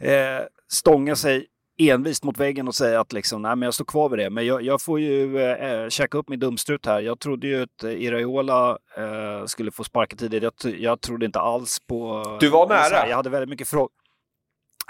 [0.00, 1.46] eh, stånga sig
[1.78, 4.30] envist mot väggen och säga att liksom, nej, men jag står kvar vid det.
[4.30, 7.00] Men jag, jag får ju eh, käka upp min dumstrut här.
[7.00, 10.34] Jag trodde ju att Iraola eh, skulle få sparketid.
[10.34, 12.24] Jag, jag trodde inte alls på...
[12.40, 13.08] Du var nära.
[13.08, 13.90] Jag hade väldigt mycket frågor.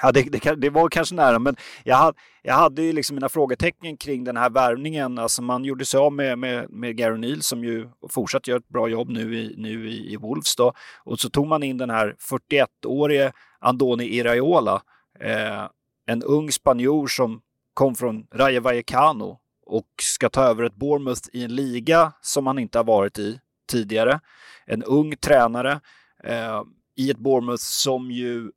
[0.02, 3.28] Ja, det, det, det, var kanske nära, men jag hade, jag hade ju liksom mina
[3.28, 5.18] frågetecken kring den här värvningen.
[5.18, 8.68] Alltså man gjorde sig av med, med, med Gary Neal som ju fortsatt gör ett
[8.68, 10.72] bra jobb nu i, nu i, i Wolves då.
[11.04, 12.16] Och så tog man in den här
[12.50, 14.82] 41-årige Andoni Iraola.
[15.20, 15.64] Eh,
[16.06, 17.40] en ung spanjor som
[17.74, 22.58] kom från Rayo Vallecano och ska ta över ett Bournemouth i en liga som han
[22.58, 24.20] inte har varit i tidigare.
[24.66, 25.80] En ung tränare
[26.24, 26.62] eh,
[26.96, 28.50] i ett Bournemouth som ju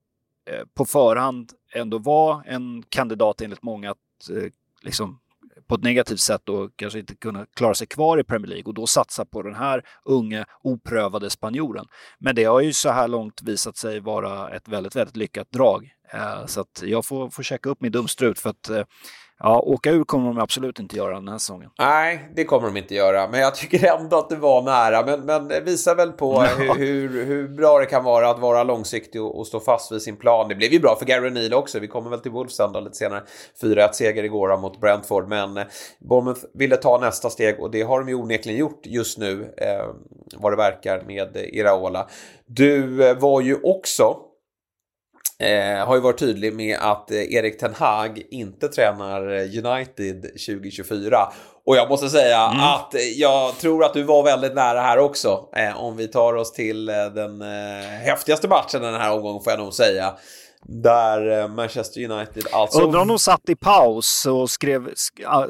[0.45, 5.19] eh, på förhand ändå var en kandidat enligt många att eh, liksom
[5.67, 8.73] på ett negativt sätt och kanske inte kunna klara sig kvar i Premier League och
[8.73, 11.85] då satsa på den här unge oprövade spanjoren.
[12.19, 15.93] Men det har ju så här långt visat sig vara ett väldigt, väldigt lyckat drag.
[16.13, 18.83] Eh, så att jag får, får checka upp min dumstrut för att eh,
[19.39, 21.69] Ja, åka ur kommer de absolut inte göra den här säsongen.
[21.79, 23.27] Nej, det kommer de inte göra.
[23.27, 25.05] Men jag tycker ändå att det var nära.
[25.05, 26.73] Men, men visar väl på ja.
[26.73, 30.01] hur, hur, hur, bra det kan vara att vara långsiktig och, och, stå fast vid
[30.01, 30.49] sin plan.
[30.49, 31.79] Det blev ju bra för Gary Neal också.
[31.79, 33.23] Vi kommer väl till Wolves sen lite senare.
[33.61, 35.27] 4-1 seger igår mot Brentford.
[35.27, 35.63] Men eh,
[35.99, 39.53] Bournemouth ville ta nästa steg och det har de ju onekligen gjort just nu.
[39.57, 39.85] Eh,
[40.35, 42.07] vad det verkar med Iraola.
[42.45, 44.26] Du eh, var ju också
[45.39, 49.21] Eh, har ju varit tydlig med att eh, Erik Ten Hag inte tränar
[49.65, 51.17] United 2024.
[51.65, 52.63] Och jag måste säga mm.
[52.63, 55.49] att jag tror att du var väldigt nära här också.
[55.55, 59.51] Eh, om vi tar oss till eh, den eh, häftigaste matchen den här omgången får
[59.53, 60.13] jag nog säga.
[60.69, 62.81] Där eh, Manchester United alltså...
[62.81, 64.93] Undrar om de satt i paus och skrev,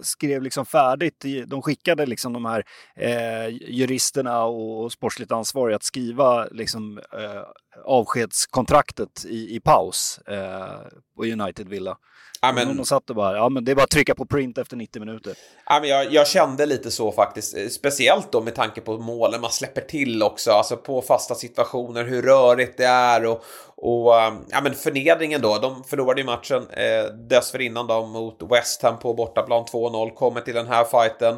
[0.01, 1.25] skrev liksom färdigt.
[1.47, 2.63] De skickade liksom de här
[2.95, 7.41] eh, juristerna och sportsligt ansvariga att skriva liksom, eh,
[7.85, 11.97] avskedskontraktet i, i paus eh, på United Villa.
[12.41, 12.77] Ja, men...
[12.77, 14.99] De satt och bara, ja men det är bara att trycka på print efter 90
[14.99, 15.33] minuter.
[15.65, 19.41] Ja, men jag, jag, kände lite så faktiskt, eh, speciellt då med tanke på målen
[19.41, 23.43] man släpper till också, alltså på fasta situationer, hur rörigt det är och,
[23.77, 28.81] och eh, ja, men förnedringen då, de förlorade ju matchen eh, dessförinnan då mot West
[28.81, 31.37] Ham på bortaplan 2-0, kommer till den här fighten.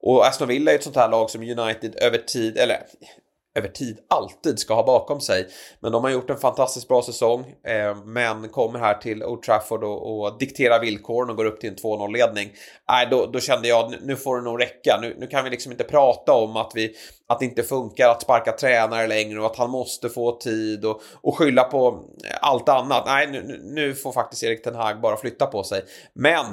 [0.00, 2.76] Och Aston Villa är ett sånt här lag som United över tid, eller
[3.56, 5.48] över tid alltid ska ha bakom sig.
[5.80, 9.84] Men de har gjort en fantastiskt bra säsong, eh, men kommer här till Old Trafford
[9.84, 12.52] och, och dikterar villkoren och går upp till en 2-0-ledning.
[12.88, 14.98] Nej, då, då, kände jag nu får det nog räcka.
[15.02, 16.94] Nu, nu, kan vi liksom inte prata om att, vi,
[17.28, 21.02] att det inte funkar att sparka tränare längre och att han måste få tid och,
[21.20, 22.04] och skylla på
[22.40, 23.02] allt annat.
[23.06, 25.82] Nej, nu, nu får faktiskt Erik Ten Hag bara flytta på sig.
[26.14, 26.46] Men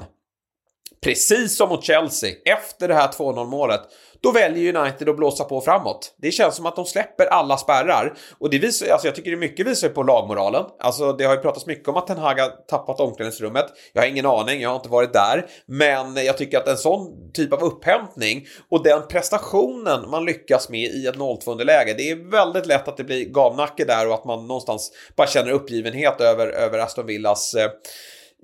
[1.04, 3.82] precis som mot Chelsea, efter det här 2-0 målet,
[4.24, 6.16] då väljer United att blåsa på framåt.
[6.18, 8.14] Det känns som att de släpper alla spärrar.
[8.40, 10.64] Och det visar, alltså jag tycker det mycket visar på lagmoralen.
[10.80, 13.66] Alltså det har ju pratats mycket om att Ten Hag har tappat omklädningsrummet.
[13.94, 15.46] Jag har ingen aning, jag har inte varit där.
[15.66, 20.92] Men jag tycker att en sån typ av upphämtning och den prestationen man lyckas med
[20.92, 21.94] i ett 0-2 underläge.
[21.98, 25.52] det är väldigt lätt att det blir gamnacke där och att man någonstans bara känner
[25.52, 27.70] uppgivenhet över, över Aston Villas eh,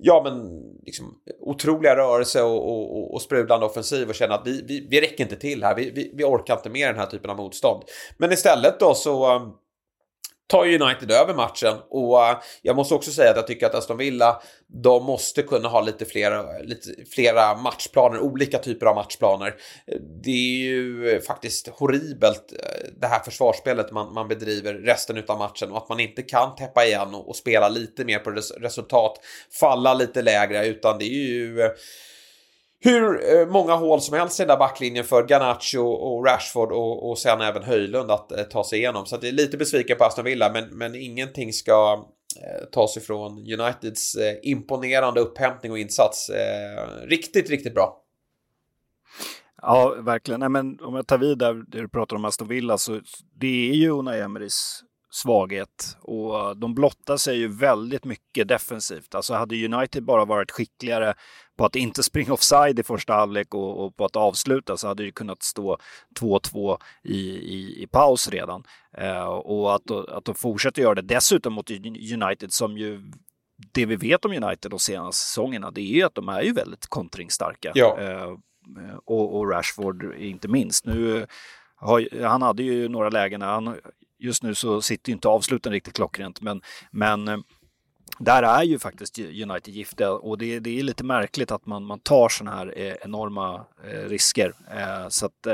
[0.02, 4.86] ja, men liksom, otroliga rörelse och, och, och sprudlande offensiv och känna att vi, vi,
[4.90, 5.74] vi räcker inte till här.
[5.74, 7.82] Vi, vi, vi orkar inte med den här typen av motstånd.
[8.16, 9.52] Men istället då så um,
[10.50, 13.96] tar United över matchen och eh, jag måste också säga att jag tycker att Aston
[13.96, 19.54] Villa de måste kunna ha lite flera, lite flera matchplaner, olika typer av matchplaner.
[20.24, 25.70] Det är ju faktiskt horribelt eh, det här försvarsspelet man, man bedriver resten av matchen
[25.70, 29.20] och att man inte kan täppa igen och, och spela lite mer på res resultat,
[29.60, 31.70] falla lite lägre utan det är ju eh,
[32.80, 37.10] hur eh, många hål som helst i den där backlinjen för Garnacho och Rashford och,
[37.10, 39.06] och sen även Höjlund att eh, ta sig igenom.
[39.06, 42.04] Så det är lite besviken på Aston Villa, men, men ingenting ska
[42.42, 46.30] eh, tas ifrån Uniteds eh, imponerande upphämtning och insats.
[46.30, 47.96] Eh, riktigt, riktigt bra.
[49.62, 50.40] Ja, verkligen.
[50.40, 53.00] Nej, men om jag tar vid där du pratar om Aston Villa så
[53.40, 59.14] det är ju Unai Emerys svaghet och de blottar sig ju väldigt mycket defensivt.
[59.14, 61.14] Alltså hade United bara varit skickligare
[61.56, 65.04] på att inte springa offside i första halvlek och, och på att avsluta så hade
[65.04, 65.78] det kunnat stå
[66.20, 68.64] 2-2 i, i, i, paus redan.
[68.98, 71.70] Eh, och att, att de fortsätter göra det dessutom mot
[72.14, 73.12] United som ju
[73.72, 76.52] det vi vet om United de senaste säsongerna det är ju att de är ju
[76.52, 77.72] väldigt kontringsstarka.
[77.74, 77.98] Ja.
[78.00, 78.36] Eh,
[79.04, 80.86] och, och, Rashford inte minst.
[80.86, 81.26] Nu
[82.22, 83.76] han hade ju några lägen, han,
[84.20, 87.38] just nu så sitter inte avsluten riktigt klockrent men, men eh,
[88.18, 92.00] där är ju faktiskt United giftiga och det, det är lite märkligt att man, man
[92.00, 94.54] tar sådana här eh, enorma eh, risker.
[95.08, 95.46] Så att,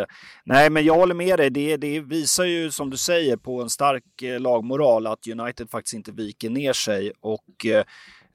[0.44, 1.50] nej, men jag håller med dig.
[1.50, 4.04] Det, det visar ju som du säger på en stark
[4.38, 7.66] lagmoral att United faktiskt inte viker ner sig och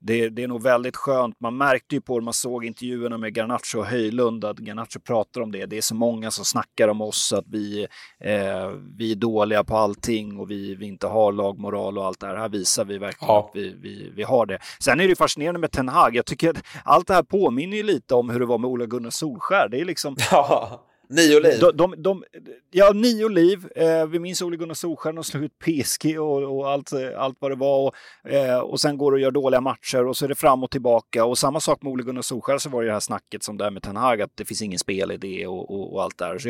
[0.03, 1.35] det, det, är nog väldigt skönt.
[1.39, 5.41] Man märkte ju på det, man såg intervjuerna med Garnacho och Höjlund, att Garnacho pratar
[5.41, 5.65] om det.
[5.65, 7.87] Det är så många som snackar om oss, att vi,
[8.19, 12.27] eh, vi är dåliga på allting och vi, vi inte har lagmoral och allt det
[12.27, 12.35] här.
[12.35, 13.49] Här visar vi verkligen ja.
[13.49, 14.59] att vi, vi, vi har det.
[14.79, 16.15] Sen är det fascinerande med Ten Hag.
[16.15, 18.85] Jag tycker att allt det här påminner ju lite om hur det var med Ola
[18.85, 19.67] Gunnar Solskär.
[19.69, 20.15] Det är liksom...
[20.31, 20.87] Ja.
[21.11, 21.59] Nio liv.
[21.59, 22.23] De, de, de,
[22.71, 23.67] ja, nio liv.
[23.75, 27.51] Eh, vi minns Ole Gunnar Solskjaer och slog ut PSG och, och, allt, allt vad
[27.51, 27.87] det var.
[27.87, 27.95] Och,
[28.31, 30.71] eh, och sen går det och gör dåliga matcher och så är det fram och
[30.71, 31.25] tillbaka.
[31.25, 33.71] Och samma sak med Ole Gunnar Solskjaer så var det det här snacket som där
[33.71, 36.37] med Ten Hag, att det finns ingen spelidé och, och, och allt där.
[36.37, 36.47] Så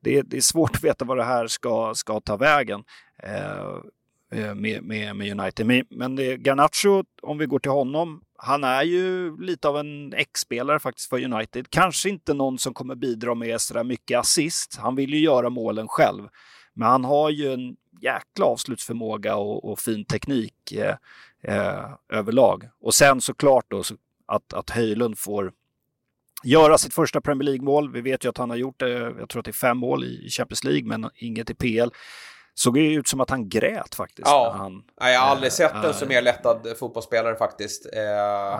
[0.00, 2.82] det, det, är svårt att veta vad det här ska, ska ta vägen.
[3.22, 5.66] Eh, eh med, med, med United.
[5.66, 10.14] Men, men det, Garnacho, om vi går till honom, han är ju lite av en
[10.14, 11.70] ex-spelare faktiskt för United.
[11.70, 14.76] Kanske inte någon som kommer bidra med så mycket assist.
[14.76, 16.28] Han vill ju göra målen själv.
[16.74, 20.96] Men han har ju en jäkla avslutsförmåga och, och fin teknik eh,
[21.42, 22.68] eh, överlag.
[22.80, 23.94] Och sen såklart då så
[24.26, 25.52] att, att Höjlund får
[26.44, 27.92] göra sitt första Premier League-mål.
[27.92, 30.04] Vi vet ju att han har gjort det, jag tror att det är fem mål
[30.04, 31.90] i Champions League, men inget i PL
[32.54, 34.28] såg ju ut som att han grät faktiskt.
[34.28, 37.86] Ja, han, jag har aldrig äh, sett en äh, så mer lättad fotbollsspelare faktiskt.
[37.92, 38.00] Eh,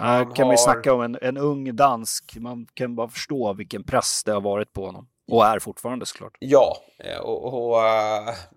[0.00, 0.50] här kan har...
[0.50, 4.40] vi snacka om en, en ung dansk, man kan bara förstå vilken press det har
[4.40, 5.09] varit på honom.
[5.31, 6.37] Och är fortfarande såklart.
[6.38, 6.76] Ja,
[7.22, 7.83] och, och, och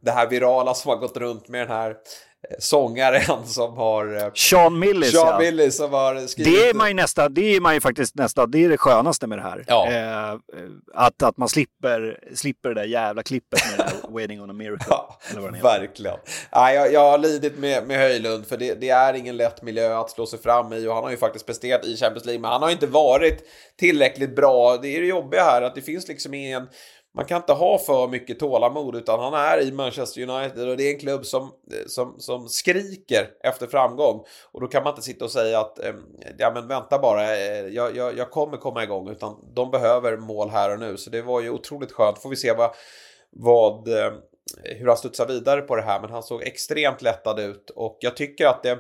[0.02, 1.96] det här virala som har gått runt med den här
[2.60, 4.18] sångaren som har...
[4.18, 5.40] Eh, Sean Millis, Sean ja.
[5.40, 6.54] Millis som har skrivit...
[6.54, 9.28] Det är man ju nästan, det är man ju faktiskt nästan, det är det skönaste
[9.28, 9.66] med det här.
[9.68, 9.92] Ja.
[9.92, 10.40] Eh,
[10.94, 14.54] att, att man slipper, slipper det där jävla klippet med det där Waiting on a
[14.54, 14.86] miracle.
[14.90, 15.20] Ja,
[15.64, 16.18] verkligen.
[16.52, 20.00] Ja, jag, jag har lidit med, med Höjlund för det, det, är ingen lätt miljö
[20.00, 22.52] att slå sig fram i och han har ju faktiskt presterat i Champions League men
[22.52, 23.44] han har inte varit
[23.80, 24.78] tillräckligt bra.
[24.78, 26.68] Det är det jobbiga här att det finns liksom ingen
[27.16, 30.84] man kan inte ha för mycket tålamod utan han är i Manchester United och det
[30.84, 34.24] är en klubb som, eh, som, som skriker efter framgång.
[34.52, 35.94] Och då kan man inte sitta och säga att eh,
[36.38, 40.50] ja men vänta bara, eh, jag, jag, jag kommer komma igång utan de behöver mål
[40.50, 40.98] här och nu.
[40.98, 42.20] Så det var ju otroligt skönt.
[42.20, 42.72] Får vi se vad,
[43.30, 44.14] vad, eh,
[44.64, 48.18] hur han studsar vidare på det här men han såg extremt lättad ut och jag
[48.18, 48.78] tycker att det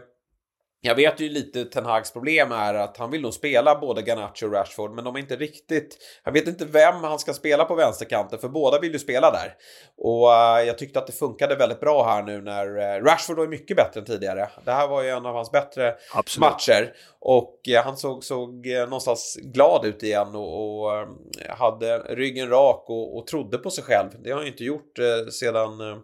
[0.86, 4.46] jag vet ju lite Ten Hags problem är att han vill nog spela både Garnacho
[4.46, 5.98] och Rashford men de är inte riktigt...
[6.24, 9.54] Jag vet inte vem han ska spela på vänsterkanten för båda vill ju spela där.
[9.98, 13.48] Och uh, jag tyckte att det funkade väldigt bra här nu när uh, Rashford var
[13.48, 14.50] mycket bättre än tidigare.
[14.66, 16.52] Det här var ju en av hans bättre Absolut.
[16.52, 16.94] matcher.
[17.20, 21.08] Och uh, han såg, såg någonstans glad ut igen och, och
[21.50, 24.10] hade ryggen rak och, och trodde på sig själv.
[24.24, 24.98] Det har han ju inte gjort
[25.32, 26.02] sedan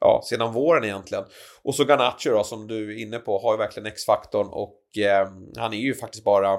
[0.00, 1.24] ja, sedan våren egentligen.
[1.62, 5.28] Och så Garnacho då, som du är inne på, har ju verkligen X-faktorn och eh,
[5.56, 6.58] han är ju faktiskt bara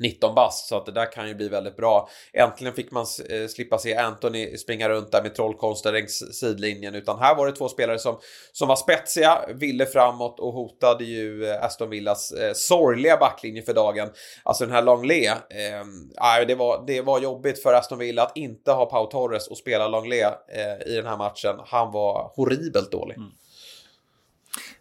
[0.00, 2.08] 19 bast så att det där kan ju bli väldigt bra.
[2.32, 7.18] Äntligen fick man eh, slippa se Anthony springa runt där med trollkonster längs sidlinjen utan
[7.18, 8.18] här var det två spelare som,
[8.52, 13.74] som var spetsiga, ville framåt och hotade ju eh, Aston Villas eh, sorgliga backlinje för
[13.74, 14.08] dagen.
[14.42, 18.72] Alltså den här Longley, eh, det, var, det var jobbigt för Aston Villa att inte
[18.72, 21.56] ha Pau Torres och spela Longley eh, i den här matchen.
[21.66, 23.16] Han var horribelt dålig.
[23.16, 23.30] Mm.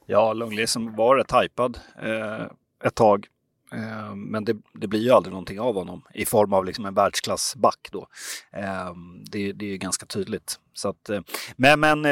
[0.05, 2.45] Ja, Longley som var rätt hypad eh,
[2.85, 3.27] ett tag
[3.71, 6.93] Eh, men det, det, blir ju aldrig någonting av honom i form av liksom en
[6.93, 8.07] världsklassback då.
[8.51, 8.93] Eh,
[9.31, 10.59] det, det är ju ganska tydligt.
[10.73, 11.21] Så att, eh,
[11.55, 12.03] men men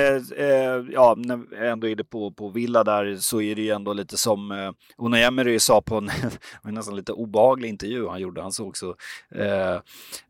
[0.92, 3.94] ja, när jag ändå är det på, på Villa där så är det ju ändå
[3.94, 6.10] lite som Una Emery sa på en,
[6.64, 8.42] en nästan lite obehaglig intervju han gjorde.
[8.42, 8.96] Han såg så,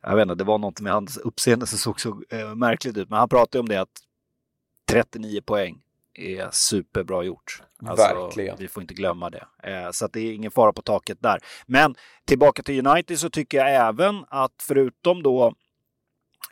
[0.02, 2.22] jag vet inte, det var något med hans uppseende som såg så
[2.56, 3.10] märkligt ut.
[3.10, 4.02] Men han pratade om det att
[4.92, 5.82] 39 poäng
[6.18, 7.62] är superbra gjort.
[7.86, 8.58] Alltså, Verkligen.
[8.60, 9.46] Vi får inte glömma det.
[9.64, 11.40] Eh, så det är ingen fara på taket där.
[11.66, 15.54] Men tillbaka till United så tycker jag även att förutom då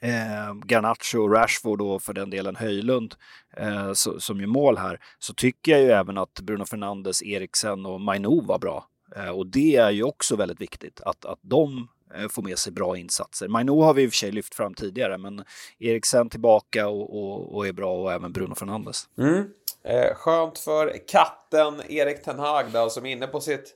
[0.01, 3.15] eh, Garnacho och Rashford och för den delen Höjlund
[3.58, 7.86] eh, så, som gör mål här så tycker jag ju även att Bruno Fernandes, Eriksen
[7.86, 8.88] och Mainu var bra.
[9.15, 12.73] Eh, och det är ju också väldigt viktigt att, att de eh, får med sig
[12.73, 13.47] bra insatser.
[13.47, 15.43] Mainu har vi i och för sig lyft fram tidigare men
[15.80, 19.04] Eriksen tillbaka och, och, och är bra och även Bruno Fernandes.
[19.17, 19.45] Mm.
[19.88, 23.73] Eh, skönt för katten Erik Ten Hag då, som är inne på sitt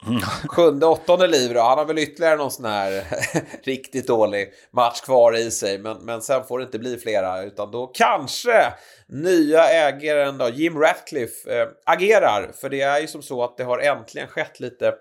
[0.47, 1.53] sjunde, åttonde liv.
[1.53, 1.61] Då.
[1.61, 3.03] Han har väl ytterligare någon sån här
[3.63, 5.79] riktigt dålig match kvar i sig.
[5.79, 7.43] Men, men sen får det inte bli flera.
[7.43, 8.73] Utan då kanske
[9.07, 12.51] nya ägaren då, Jim Ratcliffe, eh, agerar.
[12.61, 14.95] För det är ju som så att det har äntligen skett lite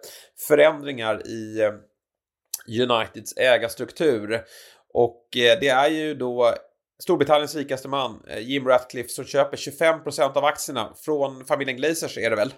[0.49, 1.73] förändringar i eh,
[2.69, 4.45] Uniteds ägarstruktur.
[4.95, 6.55] Och eh, det är ju då
[7.03, 12.31] Storbritanniens rikaste man, eh, Jim Ratcliffe, som köper 25% av aktierna från familjen Glazers är
[12.31, 12.55] det väl?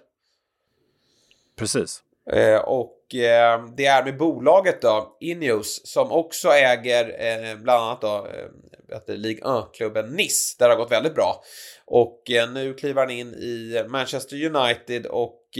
[1.59, 2.03] Precis.
[2.33, 8.27] Eh, och det är med bolaget då, Ineos, som också äger bland annat då
[9.07, 11.43] eh, Ligue 1-klubben Nice, där det har gått väldigt bra.
[11.85, 15.59] Och nu kliver han in i Manchester United och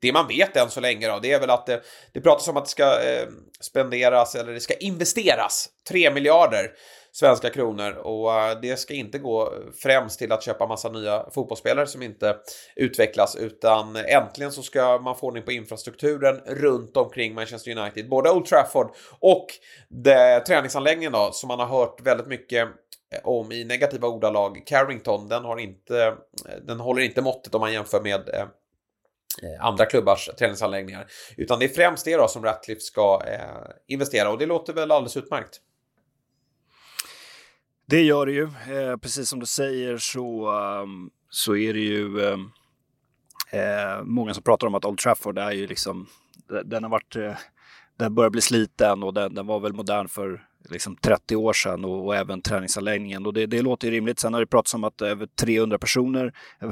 [0.00, 1.82] det man vet än så länge då, det är väl att det,
[2.12, 3.28] det pratas om att det ska eh,
[3.60, 6.70] spenderas eller det ska investeras 3 miljarder
[7.12, 11.86] svenska kronor och eh, det ska inte gå främst till att köpa massa nya fotbollsspelare
[11.86, 12.36] som inte
[12.76, 18.30] utvecklas utan äntligen så ska man få ordning på infrastrukturen runt omkring Manchester United, både
[18.30, 18.90] Old Trafford
[19.20, 19.46] och
[19.88, 22.68] det, träningsanläggningen då som man har hört väldigt mycket
[23.14, 24.62] eh, om i negativa ordalag.
[24.66, 26.14] Carrington, den, har inte,
[26.66, 28.46] den håller inte måttet om man jämför med eh,
[29.42, 31.06] Eh, andra klubbars träningsanläggningar.
[31.36, 34.90] Utan det är främst det då som Ratcliffe ska eh, investera och det låter väl
[34.90, 35.60] alldeles utmärkt.
[37.86, 38.44] Det gör det ju.
[38.44, 42.52] Eh, precis som du säger så, um, så är det ju um,
[43.50, 46.06] eh, många som pratar om att Old Trafford är ju liksom,
[46.64, 47.34] den har varit, eh,
[47.98, 51.84] den börjar bli sliten och den, den var väl modern för liksom 30 år sedan
[51.84, 53.26] och, och även träningsanläggningen.
[53.26, 54.18] Och det, det låter ju rimligt.
[54.18, 56.70] Sen har det pratats om att över 300 personer, jag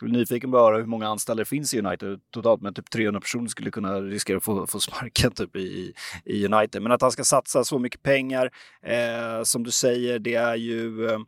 [0.00, 2.90] är nyfiken på att höra hur många anställda det finns i United totalt, men typ
[2.90, 6.82] 300 personer skulle kunna riskera att få, få sparken typ i, i United.
[6.82, 8.50] Men att han ska satsa så mycket pengar,
[8.82, 11.18] eh, som du säger, det är ju eh,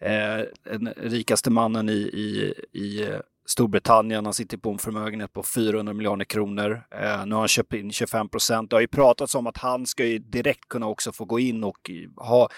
[0.00, 4.24] eh den rikaste mannen i, i, i Storbritannien.
[4.24, 6.82] Han sitter på en förmögenhet på 400 miljoner kronor.
[6.90, 8.70] Eh, nu har han köpt in 25 procent.
[8.70, 11.64] Det har ju pratats om att han ska ju direkt kunna också få gå in
[11.64, 12.48] och ha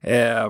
[0.00, 0.48] eh,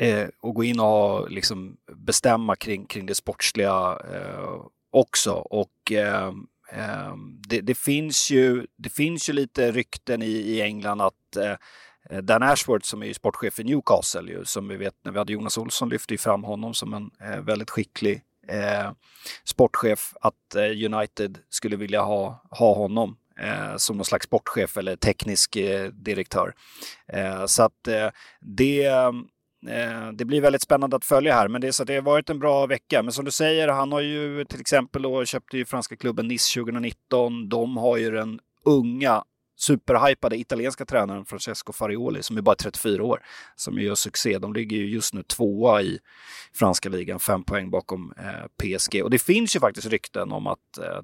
[0.00, 5.32] eh, och gå in och liksom bestämma kring, kring det sportsliga eh, också.
[5.32, 11.00] Och ehm, ehm, det, det, finns ju, det finns ju lite rykten i, i England
[11.00, 11.56] att eh,
[12.10, 15.32] eh Dan Ashworth som är sportchef i Newcastle, ju, som vi vet när vi hade
[15.32, 18.90] Jonas Olsson lyfte ju fram honom som en eh, väldigt skicklig eh,
[19.44, 24.96] sportchef att eh, United skulle vilja ha, ha honom eh, som någon slags sportchef eller
[24.96, 26.54] teknisk eh, direktör.
[27.12, 28.08] Eh, så att eh,
[28.40, 29.12] det eh,
[30.12, 32.66] det blir väldigt spännande att följa här, men det, så det har varit en bra
[32.66, 33.02] vecka.
[33.02, 36.60] Men som du säger, han har ju till exempel då köpte ju franska klubben Nice
[36.60, 37.48] 2019.
[37.48, 39.24] De har ju den unga
[39.60, 43.22] superhypade italienska tränaren Francesco Farioli som är bara 34 år,
[43.56, 44.38] som gör succé.
[44.38, 45.98] De ligger ju just nu tvåa i
[46.54, 49.02] franska ligan, fem poäng bakom eh, PSG.
[49.04, 51.00] Och det finns ju faktiskt rykten om att eh,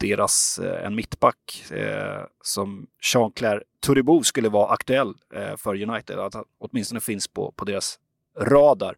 [0.00, 6.34] deras, eh, en mittback eh, som Jean-Claire Turibo skulle vara aktuell eh, för United, att
[6.34, 7.98] han åtminstone finns på, på deras
[8.40, 8.96] radar.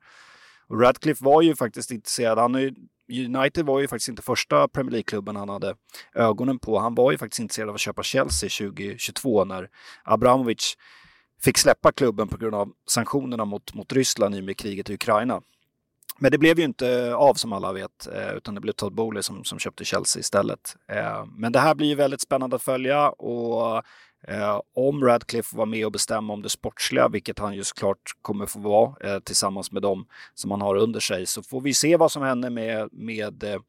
[0.66, 2.38] Och Radcliffe var ju faktiskt intresserad.
[2.38, 2.74] Han är ju
[3.10, 5.74] United var ju faktiskt inte första Premier League-klubben han hade
[6.14, 6.78] ögonen på.
[6.78, 9.68] Han var ju faktiskt intresserad av att köpa Chelsea 2022 när
[10.04, 10.76] Abramovic
[11.40, 14.94] fick släppa klubben på grund av sanktionerna mot, mot Ryssland i och med kriget i
[14.94, 15.40] Ukraina.
[16.18, 19.22] Men det blev ju inte av som alla vet, eh, utan det blev Todd Bowley
[19.22, 20.76] som, som köpte Chelsea istället.
[20.88, 23.82] Eh, men det här blir ju väldigt spännande att följa och
[24.28, 28.46] Eh, om Radcliffe var med och bestämma om det sportsliga, vilket han ju såklart kommer
[28.46, 31.96] få vara eh, tillsammans med dem som han har under sig, så får vi se
[31.96, 33.60] vad som händer med, med, eh,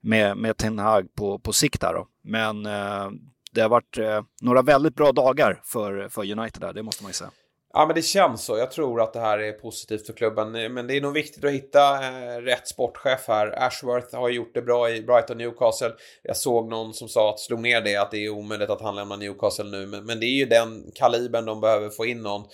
[0.00, 2.08] med, med Ten Hag på, på sikt här då.
[2.22, 3.10] Men eh,
[3.52, 7.10] det har varit eh, några väldigt bra dagar för, för United där, det måste man
[7.10, 7.30] ju säga.
[7.76, 8.58] Ja, men det känns så.
[8.58, 10.74] Jag tror att det här är positivt för klubben.
[10.74, 13.66] Men det är nog viktigt att hitta eh, rätt sportchef här.
[13.66, 15.92] Ashworth har gjort det bra i Brighton Newcastle.
[16.22, 18.96] Jag såg någon som sa att slog ner det, att det är omöjligt att han
[18.96, 19.86] lämnar Newcastle nu.
[19.86, 22.44] Men, men det är ju den kalibern de behöver få in någon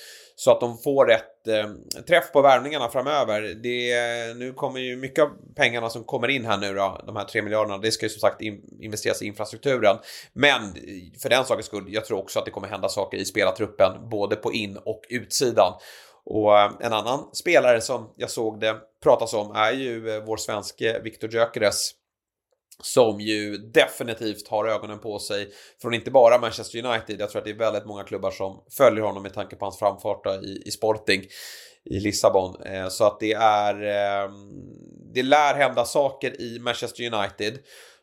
[0.40, 3.42] så att de får rätt eh, träff på värvningarna framöver.
[3.42, 7.24] Det, nu kommer ju mycket av pengarna som kommer in här nu då, de här
[7.24, 9.96] 3 miljarderna, det ska ju som sagt in, investeras i infrastrukturen.
[10.32, 10.60] Men
[11.22, 14.36] för den sakens skull, jag tror också att det kommer hända saker i spelartruppen, både
[14.36, 15.72] på in och utsidan.
[16.24, 20.36] Och eh, en annan spelare som jag såg det pratas om är ju eh, vår
[20.36, 21.90] svenske Viktor Gyökeres
[22.82, 25.48] som ju definitivt har ögonen på sig
[25.82, 27.20] från inte bara Manchester United.
[27.20, 29.78] Jag tror att det är väldigt många klubbar som följer honom med tanke på hans
[29.78, 31.22] framfart i, i Sporting
[31.84, 32.62] i Lissabon.
[32.62, 33.82] Eh, så att det är...
[33.82, 34.50] Ehm,
[35.14, 37.58] det lär hända saker i Manchester United.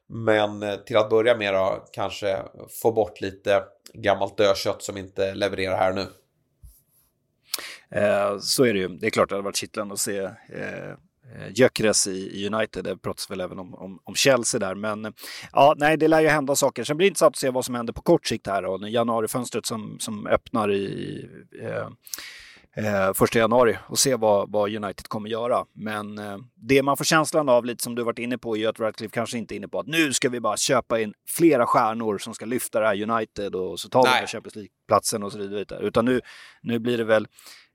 [0.09, 2.41] Men eh, till att börja med då kanske
[2.81, 3.63] få bort lite
[3.93, 6.05] gammalt dödkött som inte levererar här nu.
[7.91, 8.87] Eh, så är det ju.
[8.87, 10.93] Det är klart att det hade varit kittlande att se Eh,
[11.49, 12.83] Gyökeres i, United.
[12.83, 14.75] Det pratas väl även om, om, om, Chelsea där.
[14.75, 15.13] Men
[15.51, 16.83] ja, nej, det lär ju hända saker.
[16.83, 18.65] Sen blir det intressant att se vad som händer på kort sikt här.
[18.65, 21.25] Och januarifönstret som, som öppnar i
[21.61, 21.87] eh,
[22.85, 25.65] eh, första januari och se vad, vad United kommer göra.
[25.73, 28.79] Men eh, det man får känslan av, lite som du varit inne på, är att
[28.79, 32.17] Radcliffe kanske inte är inne på att nu ska vi bara köpa in flera stjärnor
[32.17, 35.37] som ska lyfta det här United och så tar vi den Champions League-platsen och så
[35.37, 35.79] vidare.
[35.81, 36.21] Utan nu,
[36.61, 37.27] nu blir det väl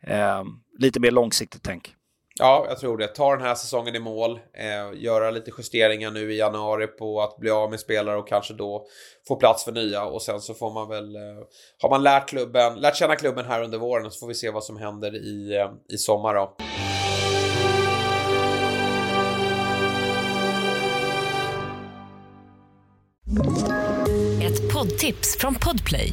[0.03, 0.45] eh,
[0.79, 1.95] lite mer långsiktigt tänk.
[2.39, 3.07] Ja, jag tror det.
[3.07, 7.37] Ta den här säsongen i mål, eh, göra lite justeringar nu i januari på att
[7.37, 8.87] bli av med spelare och kanske då
[9.29, 11.23] få plats för nya och sen så får man väl, eh,
[11.83, 14.65] har man lärt klubben, lärt känna klubben här under våren så får vi se vad
[14.65, 16.57] som händer i, eh, i sommar då.
[24.43, 26.13] Ett poddtips från Podplay.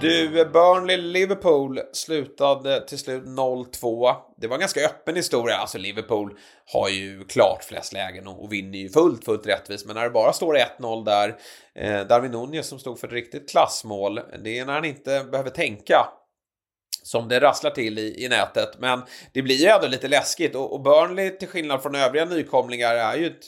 [0.00, 4.14] Du, Burnley-Liverpool slutade till slut 0-2.
[4.36, 5.56] Det var en ganska öppen historia.
[5.56, 6.38] Alltså Liverpool
[6.72, 9.86] har ju klart flest lägen och vinner ju fullt, fullt rättvist.
[9.86, 11.36] Men när det bara står 1-0 där,
[11.74, 15.50] eh, Darwin Nunez som stod för ett riktigt klassmål, det är när han inte behöver
[15.50, 16.06] tänka
[17.02, 18.78] som det rasslar till i, i nätet.
[18.78, 22.94] Men det blir ju ändå lite läskigt och, och Burnley till skillnad från övriga nykomlingar
[22.94, 23.44] är ju ett,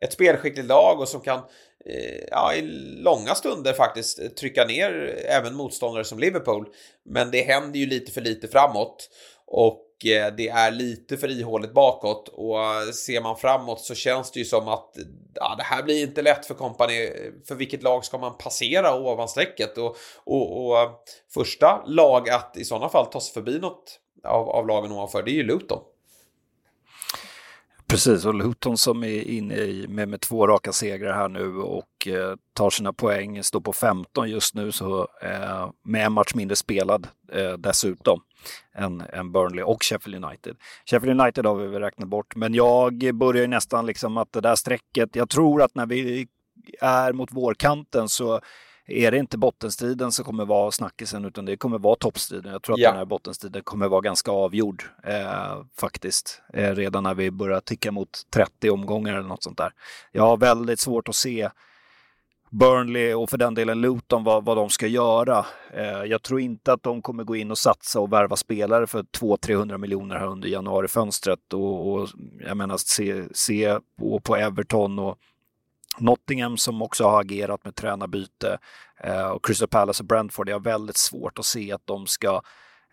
[0.00, 1.40] ett spelskickligt lag och som kan
[1.88, 2.62] Eh, ja, i
[3.02, 6.66] långa stunder faktiskt eh, trycka ner eh, även motståndare som Liverpool.
[7.04, 9.10] Men det händer ju lite för lite framåt
[9.46, 9.82] och
[10.36, 14.68] det är lite för ihåligt bakåt och ser man framåt så känns det ju som
[14.68, 14.96] att
[15.34, 17.10] ja, det här blir inte lätt för kompani.
[17.48, 19.78] För vilket lag ska man passera ovan strecket?
[19.78, 20.88] Och, och, och
[21.34, 25.30] första lag att i sådana fall ta sig förbi något av, av lagen ovanför, det
[25.30, 25.80] är ju Luton.
[27.88, 32.06] Precis, och Luton som är inne i, med, med två raka segrar här nu och
[32.06, 36.56] eh, tar sina poäng, står på 15 just nu så eh, med en match mindre
[36.56, 38.20] spelad eh, dessutom
[38.74, 40.56] än, än Burnley och Sheffield United.
[40.86, 44.54] Sheffield United har vi väl räknat bort, men jag börjar nästan liksom att det där
[44.54, 46.26] strecket, jag tror att när vi
[46.80, 48.40] är mot vårkanten så
[48.86, 52.52] är det inte bottenstriden som kommer vara snackisen utan det kommer vara toppstriden.
[52.52, 52.88] Jag tror att ja.
[52.88, 56.42] den här bottenstriden kommer vara ganska avgjord eh, faktiskt.
[56.52, 59.72] Eh, redan när vi börjar ticka mot 30 omgångar eller något sånt där.
[60.12, 61.50] Jag har väldigt svårt att se
[62.50, 65.46] Burnley och för den delen Luton vad, vad de ska göra.
[65.72, 69.02] Eh, jag tror inte att de kommer gå in och satsa och värva spelare för
[69.02, 71.52] 200-300 miljoner här under januarifönstret.
[71.52, 72.08] Och, och
[72.46, 75.18] jag menar se, se på, på Everton och
[75.98, 78.58] Nottingham som också har agerat med tränarbyte
[79.00, 80.48] eh, och Crystal Palace och Brentford.
[80.48, 82.42] Jag har väldigt svårt att se att de ska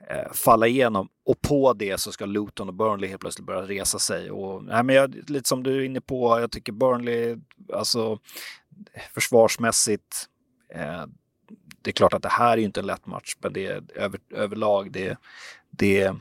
[0.09, 3.99] eh, falla igenom och på det så ska Luton och Burnley helt plötsligt börja resa
[3.99, 4.31] sig.
[4.31, 7.37] Och, nej, men jag, lite som du är inne på, jag tycker Burnley,
[7.73, 8.19] alltså
[9.13, 10.25] försvarsmässigt,
[10.73, 11.05] eh,
[11.81, 14.19] det är klart att det här är inte en lätt match, men det är över,
[14.29, 15.17] överlag, det,
[15.69, 16.15] det,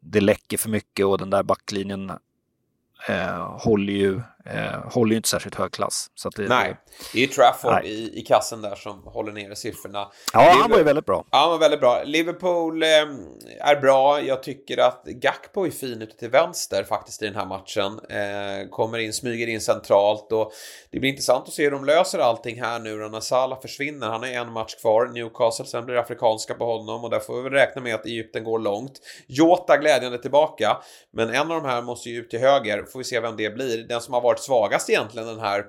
[0.00, 2.12] det läcker för mycket och den där backlinjen
[3.08, 4.20] eh, håller, ju,
[4.50, 6.06] eh, håller ju inte särskilt hög klass.
[6.14, 6.76] Så det, nej,
[7.12, 10.08] det är ju Trafford i, i kassen där som håller nere siffrorna.
[10.32, 11.24] Ja, Liverpool, han var ju väldigt bra.
[11.30, 12.02] Ja, han var väldigt bra.
[12.04, 12.88] Liverpool eh,
[13.60, 14.22] är bra.
[14.22, 18.00] Jag tycker att Gakpo är fin ute till vänster faktiskt i den här matchen.
[18.10, 20.52] Eh, kommer in, smyger in centralt och
[20.90, 24.06] det blir intressant att se hur de löser allting här nu när Salah försvinner.
[24.06, 27.36] Han har en match kvar, Newcastle, sen blir det afrikanska på honom och där får
[27.36, 29.00] vi väl räkna med att Egypten går långt.
[29.26, 30.76] Jota glädjande tillbaka,
[31.12, 32.84] men en av de här måste ju ut till höger.
[32.92, 33.88] Får vi se vem det blir.
[33.88, 35.64] Den som har varit svagast egentligen den här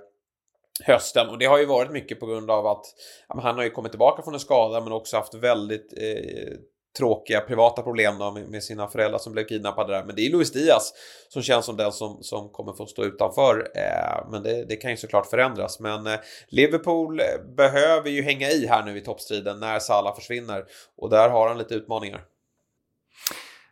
[0.84, 2.86] hösten och det har ju varit mycket på grund av att
[3.28, 6.58] ja, han har ju kommit tillbaka från en skada men också haft väldigt eh,
[6.98, 10.04] tråkiga privata problem då med, med, sina föräldrar som blev kidnappade där.
[10.04, 10.94] Men det är Luis Diaz
[11.30, 13.72] som känns som den som, som kommer få stå utanför.
[13.76, 15.80] Eh, men det, det, kan ju såklart förändras.
[15.80, 17.22] Men eh, Liverpool
[17.58, 20.66] behöver ju hänga i här nu i toppstriden när Salah försvinner
[20.98, 22.22] och där har han lite utmaningar.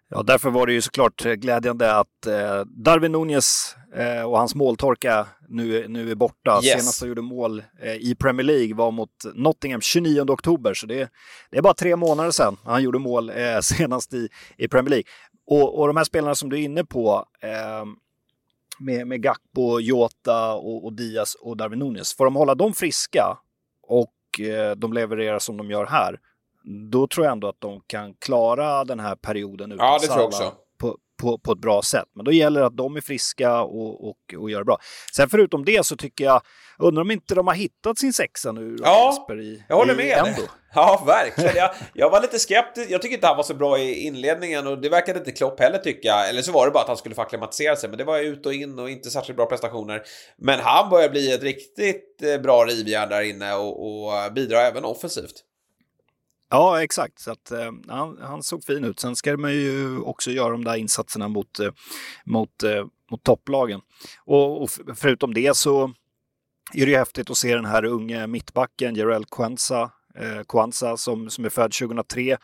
[0.09, 5.27] Ja, därför var det ju såklart glädjande att eh, Darwin Nunez eh, och hans måltorka
[5.47, 6.59] nu, nu är borta.
[6.63, 6.79] Yes.
[6.79, 11.09] Senast han gjorde mål eh, i Premier League var mot Nottingham 29 oktober, så det,
[11.51, 15.05] det är bara tre månader sedan han gjorde mål eh, senast i, i Premier League.
[15.47, 17.85] Och, och de här spelarna som du är inne på, eh,
[18.79, 23.37] med, med Gakpo, Jota och, och Diaz och Darwin Nunez, får de hålla dem friska
[23.87, 26.19] och eh, de levererar som de gör här,
[26.91, 30.19] då tror jag ändå att de kan klara den här perioden utan ja, det tror
[30.19, 30.53] jag också.
[30.79, 32.05] På, på, på, ett bra sätt.
[32.15, 34.77] Men då gäller det att de är friska och, och, och gör det bra.
[35.15, 36.41] Sen förutom det så tycker jag,
[36.79, 40.35] undrar om inte de har hittat sin sexa nu, ja, Jesper, i, jag håller med.
[40.77, 41.55] Ja, verkligen.
[41.55, 42.89] Jag, jag var lite skeptisk.
[42.89, 45.77] Jag tycker inte han var så bra i inledningen och det verkade inte Klopp heller
[45.77, 46.13] tycka.
[46.29, 48.45] Eller så var det bara att han skulle få acklimatisera sig, men det var ut
[48.45, 50.03] och in och inte särskilt bra prestationer.
[50.37, 54.85] Men han börjar bli ett riktigt eh, bra rivjärn där inne och, och bidrar även
[54.85, 55.43] offensivt.
[56.55, 57.19] Ja, exakt.
[57.19, 58.99] Så att, eh, han, han, såg fin ut.
[58.99, 61.71] Sen ska man ju också göra de där insatserna mot, eh,
[62.25, 63.81] mot, eh, mot topplagen.
[64.25, 65.83] Och, och, förutom det så
[66.73, 71.29] är det ju häftigt att se den här unge mittbacken, Jarell Kwanza, eh, Kwanza som,
[71.29, 72.37] som är född 2003.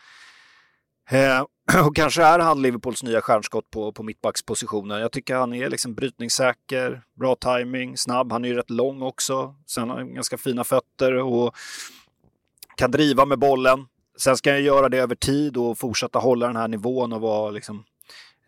[1.10, 1.44] Eh,
[1.86, 5.00] och kanske är han Liverpools nya stjärnskott på, på mittbackspositionen.
[5.00, 8.32] Jag tycker han är liksom brytningssäker, bra timing, snabb.
[8.32, 9.54] Han är ju rätt lång också.
[9.66, 11.56] Sen har han ganska fina fötter och
[12.76, 13.86] kan driva med bollen.
[14.18, 17.50] Sen ska jag göra det över tid och fortsätta hålla den här nivån och vara
[17.50, 17.84] liksom,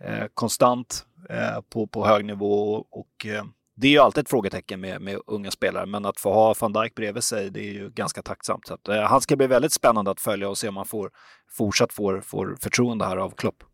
[0.00, 2.86] eh, konstant eh, på, på hög nivå.
[2.90, 3.44] Och, eh,
[3.76, 6.72] det är ju alltid ett frågetecken med, med unga spelare, men att få ha van
[6.72, 8.66] Dijk bredvid sig, det är ju ganska tacksamt.
[8.66, 11.10] Så att, eh, han ska bli väldigt spännande att följa och se om han får,
[11.50, 13.64] fortsatt får, får förtroende här av Klopp.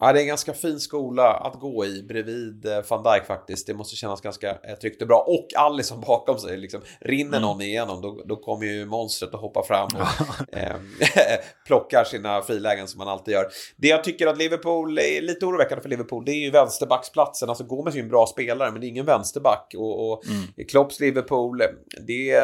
[0.00, 3.66] Ja, det är en ganska fin skola att gå i bredvid eh, van Dijk faktiskt.
[3.66, 5.24] Det måste kännas ganska eh, tryggt och bra.
[5.28, 6.56] Och Alisson bakom sig.
[6.56, 6.80] Liksom.
[7.00, 7.42] Rinner mm.
[7.42, 10.74] någon igenom då, då kommer ju monstret att hoppa fram och eh,
[11.66, 13.46] plockar sina frilägen som man alltid gör.
[13.76, 17.48] Det jag tycker att Liverpool är lite oroväckande för Liverpool det är ju vänsterbacksplatsen.
[17.48, 19.74] Alltså Gomes är ju en bra spelare men det är ingen vänsterback.
[19.76, 20.66] Och, och mm.
[20.68, 21.62] Klopps Liverpool,
[22.06, 22.40] det,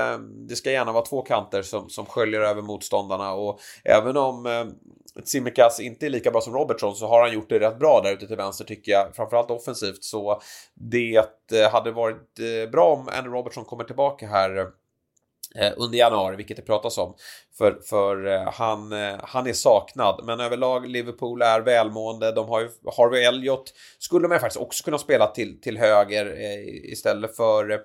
[0.49, 3.33] det ska gärna vara två kanter som, som sköljer över motståndarna.
[3.33, 4.65] Och även om eh,
[5.25, 8.13] Tsimikas inte är lika bra som Robertson så har han gjort det rätt bra där
[8.13, 9.17] ute till vänster tycker jag.
[9.17, 10.41] Framförallt offensivt så
[10.75, 11.17] det
[11.53, 14.59] eh, hade varit eh, bra om Andy Robertson kommer tillbaka här
[15.55, 17.15] eh, under januari, vilket det pratas om.
[17.59, 18.93] För, för han,
[19.23, 20.21] han är saknad.
[20.25, 22.33] Men överlag Liverpool är välmående.
[22.33, 23.75] De har ju Harvey Elliot.
[23.99, 26.39] Skulle man faktiskt också kunna spela till, till höger
[26.93, 27.81] istället för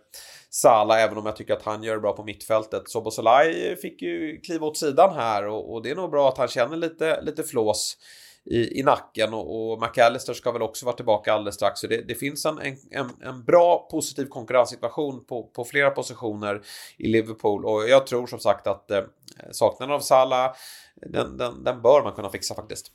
[0.55, 2.89] Sala, även om jag tycker att han gör bra på mittfältet.
[2.89, 6.47] Sobosolai fick ju kliva åt sidan här och, och, det är nog bra att han
[6.47, 7.97] känner lite, lite flås
[8.45, 11.79] i, i nacken och, och McAllister ska väl också vara tillbaka alldeles strax.
[11.79, 12.59] Så det, det finns en,
[12.91, 16.61] en, en bra positiv konkurrenssituation på, på flera positioner
[16.97, 19.03] i Liverpool och jag tror som sagt att eh,
[19.51, 20.55] saknaden av Salah
[20.95, 22.91] den, den, den bör man kunna fixa faktiskt.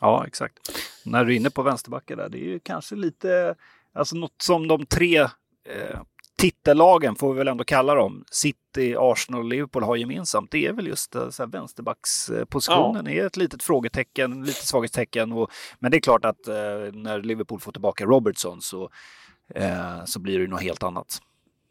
[0.00, 0.58] Ja, exakt.
[1.04, 3.54] När du är inne på vänsterbackar där, det är ju kanske lite,
[3.92, 5.18] alltså något som de tre
[5.64, 6.00] eh,
[6.40, 10.72] titellagen får vi väl ändå kalla dem, City, Arsenal och Liverpool har gemensamt, det är
[10.72, 13.12] väl just eh, så här, vänsterbackspositionen ja.
[13.12, 15.32] är ett litet frågetecken, lite svaghetstecken.
[15.32, 16.54] Och, men det är klart att eh,
[16.92, 18.90] när Liverpool får tillbaka Robertson så,
[19.54, 21.22] eh, så blir det något helt annat.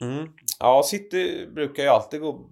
[0.01, 0.27] Mm.
[0.59, 2.49] Ja, City brukar ju alltid gå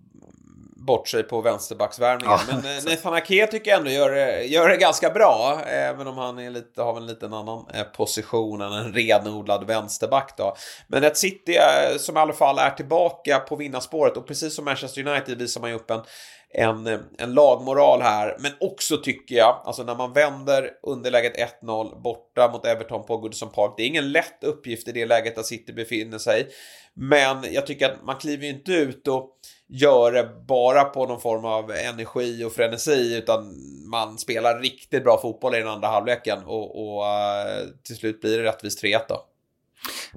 [0.86, 2.40] bort sig på vänsterbacksvärvningen.
[2.48, 5.62] Ja, Men eh, Nathan Ake tycker jag ändå gör, gör det ganska bra.
[5.66, 10.34] Även om han är lite, har en liten annan eh, position än en renodlad vänsterback
[10.38, 10.56] då.
[10.88, 14.66] Men ett City eh, som i alla fall är tillbaka på vinnarspåret och precis som
[14.66, 16.02] Manchester United visar man ju upp en
[16.50, 22.52] en, en lagmoral här, men också tycker jag, alltså när man vänder underläget 1-0 borta
[22.52, 25.74] mot Everton på Goodison Park, det är ingen lätt uppgift i det läget där City
[25.74, 26.48] befinner sig.
[26.94, 29.32] Men jag tycker att man kliver ju inte ut och
[29.68, 33.56] gör det bara på någon form av energi och frenesi utan
[33.90, 37.08] man spelar riktigt bra fotboll i den andra halvleken och, och uh,
[37.84, 39.26] till slut blir det rättvist 3-1 då.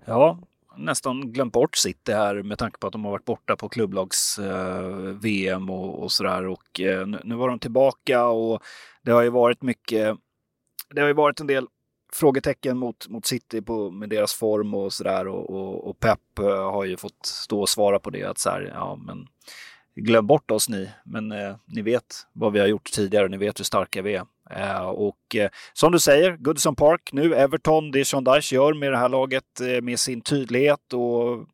[0.04, 0.38] Ja,
[0.76, 5.68] nästan glömt bort City här med tanke på att de har varit borta på klubblags-VM
[5.68, 6.46] eh, och, och sådär.
[6.46, 8.62] Och eh, nu, nu var de tillbaka och
[9.02, 10.16] det har ju varit mycket,
[10.94, 11.66] det har ju varit en del
[12.12, 16.72] frågetecken mot, mot City på, med deras form och sådär och, och, och, Pep eh,
[16.72, 19.26] har ju fått stå och svara på det att så här, ja men
[19.94, 23.58] glöm bort oss ni, men eh, ni vet vad vi har gjort tidigare, ni vet
[23.58, 24.24] hur starka vi är.
[24.50, 28.92] Eh, och eh, som du säger, Goodison Park nu, Everton, det Sean Dyche gör med
[28.92, 31.46] det här laget eh, med sin tydlighet och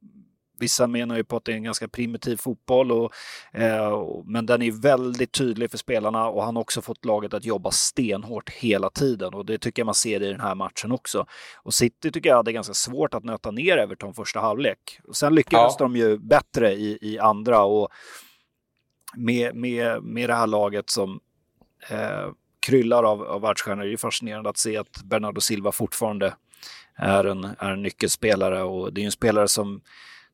[0.58, 3.12] Vissa menar ju på att det är en ganska primitiv fotboll, och,
[3.52, 7.44] eh, men den är väldigt tydlig för spelarna och han har också fått laget att
[7.44, 11.26] jobba stenhårt hela tiden och det tycker jag man ser i den här matchen också.
[11.62, 15.00] Och City tycker jag hade ganska svårt att nöta ner Everton första halvlek.
[15.12, 15.84] Sen lyckades ja.
[15.84, 17.88] de ju bättre i, i andra och
[19.16, 21.20] med, med, med det här laget som
[21.90, 22.28] eh,
[22.66, 23.84] kryllar av, av världsstjärnor.
[23.84, 26.34] Det är fascinerande att se att Bernardo Silva fortfarande
[26.96, 29.80] är en, är en nyckelspelare och det är en spelare som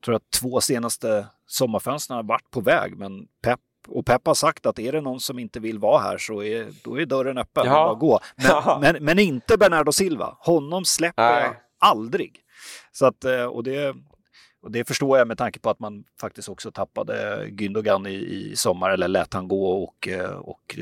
[0.04, 4.66] tror att två senaste sommarfönstren har varit på väg, men Pep och Pep har sagt
[4.66, 7.66] att är det någon som inte vill vara här så är, då är dörren öppen.
[7.66, 7.94] Ja.
[7.94, 8.20] Gå.
[8.36, 10.36] Men, men, men, inte Bernardo Silva.
[10.38, 11.42] Honom släpper Nej.
[11.42, 12.40] jag aldrig.
[12.92, 13.96] Så att, eh, och det,
[14.62, 18.56] och det förstår jag med tanke på att man faktiskt också tappade Gündogan i, i
[18.56, 20.78] sommar, eller lät han gå och, eh, och,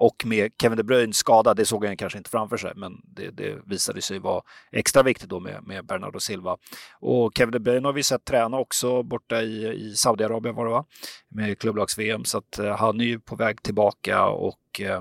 [0.00, 3.30] och med Kevin De Bruyne skadad, det såg han kanske inte framför sig, men det,
[3.30, 4.42] det visade sig vara
[4.72, 6.56] extra viktigt då med, med Bernardo Silva.
[7.00, 10.70] Och Kevin De Bruyne har vi sett träna också borta i, i Saudiarabien var det
[10.70, 10.84] va?
[11.28, 15.00] Med klubblags-VM, så att eh, han är ju på väg tillbaka och eh,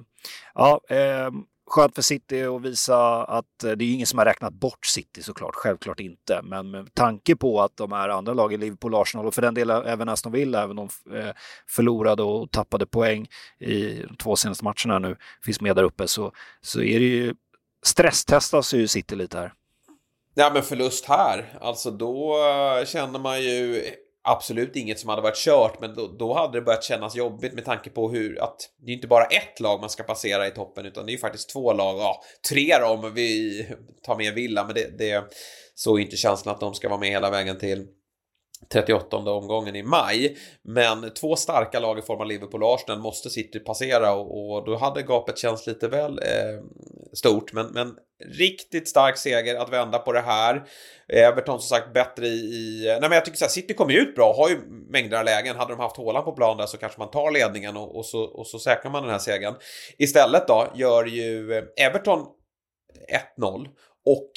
[0.53, 1.29] ja, eh,
[1.69, 5.23] skönt för City att visa att eh, det är ingen som har räknat bort City
[5.23, 6.41] såklart, självklart inte.
[6.43, 9.85] Men med tanke på att de här andra lagen, Liverpool, Arsenal och för den delen
[9.85, 11.33] även Aston Villa, även om de
[11.67, 13.27] förlorade och tappade poäng
[13.59, 15.15] i de två senaste matcherna nu,
[15.45, 17.35] finns med där uppe, så, så är det ju
[17.85, 19.53] stresstestas ju City lite här.
[20.33, 23.83] Ja men förlust här, alltså då eh, känner man ju
[24.23, 27.65] absolut inget som hade varit kört, men då, då, hade det börjat kännas jobbigt med
[27.65, 30.85] tanke på hur att det är inte bara ett lag man ska passera i toppen,
[30.85, 33.67] utan det är ju faktiskt två lag, ja, tre då om vi
[34.03, 35.23] tar med Villa, men det, det
[35.75, 37.87] så är inte känslan att de ska vara med hela vägen till.
[38.71, 40.37] 38 omgången i maj.
[40.63, 44.65] Men två starka lag i form av Liverpool och Arsenal måste City passera och, och
[44.65, 46.63] då hade gapet känts lite väl eh,
[47.13, 47.53] stort.
[47.53, 47.95] Men, men
[48.25, 50.63] riktigt stark seger att vända på det här.
[51.13, 52.29] Everton som sagt bättre i...
[52.29, 54.57] i nej men jag tycker så här, City kommer ju ut bra, har ju
[54.89, 55.55] mängder av lägen.
[55.55, 58.23] Hade de haft Håland på plan där så kanske man tar ledningen och, och, så,
[58.23, 59.55] och så säkrar man den här segern.
[59.97, 62.25] Istället då gör ju Everton
[63.37, 63.67] 1-0
[64.05, 64.31] och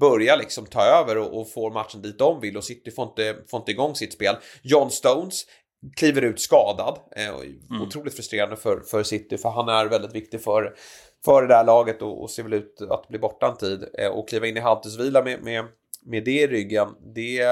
[0.00, 3.36] börjar liksom ta över och, och får matchen dit de vill och City får inte,
[3.50, 4.36] får inte igång sitt spel.
[4.62, 5.44] John Stones
[5.96, 6.98] kliver ut skadad.
[7.16, 7.82] Eh, mm.
[7.82, 10.74] Otroligt frustrerande för, för City för han är väldigt viktig för,
[11.24, 13.84] för det där laget och, och ser väl ut att bli borta en tid.
[13.98, 15.64] Eh, och kliva in i halvtidsvila med, med,
[16.06, 17.44] med det i ryggen, det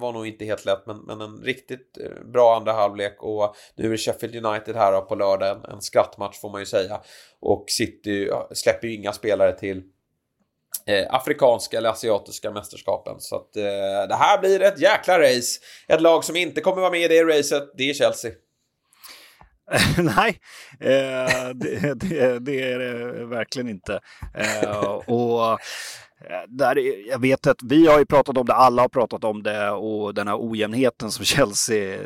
[0.00, 3.92] var nog inte helt lätt men, men en riktigt eh, bra andra halvlek och nu
[3.92, 7.00] är Sheffield United här på lördag, en, en skrattmatch får man ju säga.
[7.40, 9.82] Och City släpper ju inga spelare till
[10.86, 13.20] Eh, afrikanska eller asiatiska mästerskapen.
[13.20, 15.60] Så att eh, det här blir ett jäkla race.
[15.88, 18.30] Ett lag som inte kommer vara med i det racet, det är Chelsea.
[19.98, 20.40] Nej,
[20.80, 24.00] eh, det, det, det, är det verkligen inte.
[24.34, 25.58] Eh, och
[26.24, 26.76] Eh, där,
[27.08, 30.14] jag vet att vi har ju pratat om det, alla har pratat om det och
[30.14, 31.98] den här ojämnheten som Chelsea,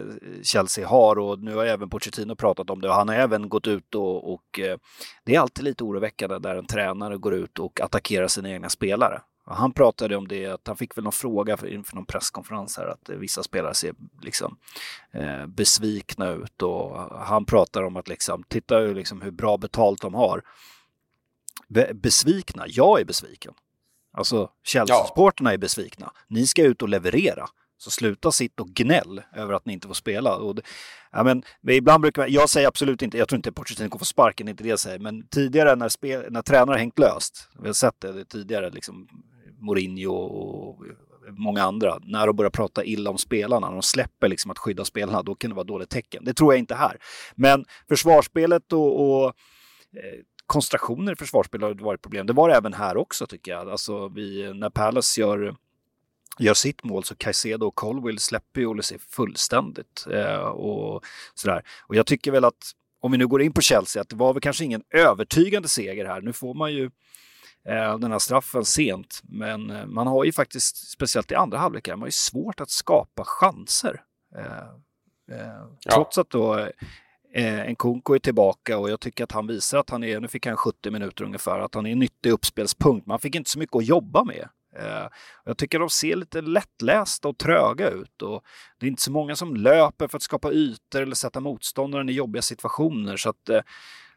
[0.42, 3.66] Chelsea har och nu har även Pochettino pratat om det och han har även gått
[3.66, 4.78] ut och, och eh,
[5.24, 9.20] det är alltid lite oroväckande där en tränare går ut och attackerar sina egna spelare.
[9.46, 13.08] Han pratade om det, att han fick väl någon fråga inför någon presskonferens här, att
[13.08, 14.56] vissa spelare ser liksom
[15.12, 20.14] eh, besvikna ut och han pratar om att liksom, titta liksom hur bra betalt de
[20.14, 20.42] har.
[21.68, 23.54] Be besvikna, jag är besviken.
[24.14, 26.12] Alltså Chelsea-supporterna är besvikna.
[26.28, 27.46] Ni ska ut och leverera.
[27.76, 30.36] Så sluta sitt och gnäll över att ni inte får spela.
[30.36, 30.62] Och det,
[31.12, 34.04] ja, men, ibland brukar man, jag säger absolut inte, jag tror inte Pochettino kommer få
[34.04, 37.74] sparken, inte det jag säger, men tidigare när, spel, när tränare hängt löst, vi har
[37.74, 39.08] sett det tidigare, liksom
[39.58, 40.82] Mourinho och
[41.30, 44.84] många andra, när de börjar prata illa om spelarna, när de släpper liksom att skydda
[44.84, 46.24] spelarna, då kan det vara dåligt tecken.
[46.24, 46.98] Det tror jag inte här.
[47.34, 49.26] Men försvarsspelet och, och
[49.96, 52.26] eh, koncentrationer i försvarsspel har varit problem.
[52.26, 53.70] Det var det även här också tycker jag.
[53.70, 55.56] Alltså vi, när Palace gör,
[56.38, 60.06] gör sitt mål så Caicedo och Colwill släpper ju Olise fullständigt.
[60.10, 61.62] Eh, och, sådär.
[61.86, 64.32] och jag tycker väl att om vi nu går in på Chelsea, att det var
[64.32, 66.20] väl kanske ingen övertygande seger här.
[66.20, 66.84] Nu får man ju
[67.68, 71.88] eh, den här straffen sent, men eh, man har ju faktiskt, speciellt i andra halvlek,
[71.88, 74.02] man har ju svårt att skapa chanser.
[74.36, 76.68] Eh, eh, trots att då
[77.36, 80.46] Eh, Nkunku är tillbaka och jag tycker att han visar att han är, nu fick
[80.46, 83.06] han 70 minuter ungefär, att han är en nyttig uppspelspunkt.
[83.06, 84.48] Man fick inte så mycket att jobba med.
[84.76, 85.08] Eh,
[85.44, 88.44] jag tycker de ser lite lättlästa och tröga ut och
[88.80, 92.12] det är inte så många som löper för att skapa ytor eller sätta motståndaren i
[92.12, 93.16] jobbiga situationer.
[93.16, 93.60] Så att eh,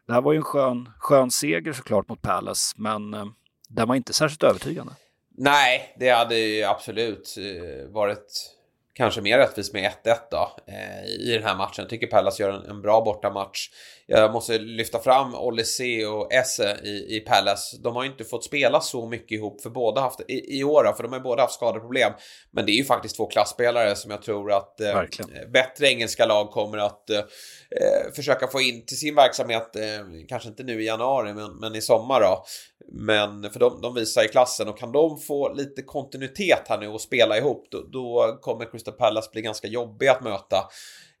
[0.06, 3.26] det här var ju en skön, skön seger såklart mot Palace, men eh,
[3.68, 4.92] den var inte särskilt övertygande.
[5.36, 8.57] Nej, det hade ju absolut eh, varit
[8.98, 11.74] kanske mer rättvist med 1-1 då eh, i den här matchen.
[11.76, 13.70] Jag tycker Pallas gör en, en bra bortamatch.
[14.10, 17.78] Jag måste lyfta fram Olise och Esse i, i Pallas.
[17.82, 20.92] De har ju inte fått spela så mycket ihop för båda haft, i, i år,
[20.96, 22.12] för de har båda haft skadeproblem.
[22.50, 25.02] Men det är ju faktiskt två klassspelare som jag tror att eh,
[25.52, 30.48] bättre engelska lag kommer att eh, eh, försöka få in till sin verksamhet, eh, kanske
[30.48, 32.44] inte nu i januari, men, men i sommar då.
[32.92, 36.88] Men för de, de visar i klassen och kan de få lite kontinuitet här nu
[36.88, 40.68] och spela ihop, då, då kommer Crystal Palace bli ganska jobbig att möta.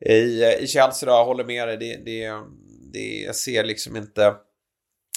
[0.00, 2.32] I, i Chelsea då, jag håller med dig, det, det,
[2.92, 4.34] det ser liksom inte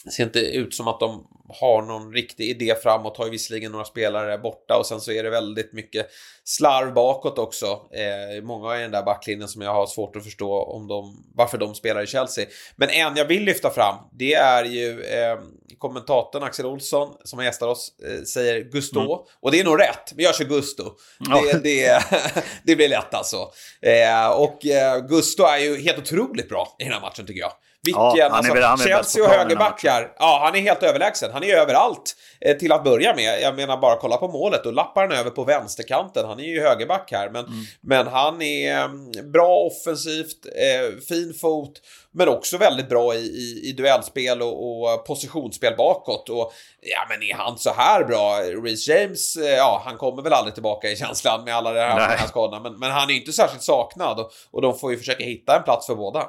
[0.09, 3.85] ser inte ut som att de har någon riktig idé framåt, har ju visserligen några
[3.85, 6.07] spelare borta och sen så är det väldigt mycket
[6.43, 7.65] slarv bakåt också.
[7.65, 11.57] Eh, många i den där backlinjen som jag har svårt att förstå om de, varför
[11.57, 12.45] de spelar i Chelsea.
[12.75, 15.39] Men en jag vill lyfta fram, det är ju eh,
[15.77, 18.99] kommentatorn Axel Olsson som har gästat oss, eh, säger Gusto.
[18.99, 19.11] Mm.
[19.39, 20.83] Och det är nog rätt, men jag kör Gusto.
[21.19, 21.41] Ja.
[21.53, 22.03] Det, det,
[22.63, 23.51] det blir lätt alltså.
[23.81, 27.51] Eh, och eh, Gusto är ju helt otroligt bra i den här matchen tycker jag.
[27.83, 31.29] Vilken, Ja, alltså, väl- Chelsea och högerbackar, ja han är helt överlägsen.
[31.33, 32.15] Han är överallt
[32.45, 33.41] eh, till att börja med.
[33.41, 36.25] Jag menar bara kolla på målet och lappar han över på vänsterkanten.
[36.25, 37.45] Han är ju högerback här, men,
[37.81, 41.71] men han är mm, bra offensivt, eh, fin fot,
[42.13, 46.29] men också väldigt bra i, i, i duellspel och, och positionsspel bakåt.
[46.29, 48.39] Och ja, men är han så här bra?
[48.39, 52.27] Reece James, eh, ja, han kommer väl aldrig tillbaka i känslan med alla de här,
[52.27, 55.57] skadorna, men, men han är inte särskilt saknad och, och de får ju försöka hitta
[55.57, 56.25] en plats för båda.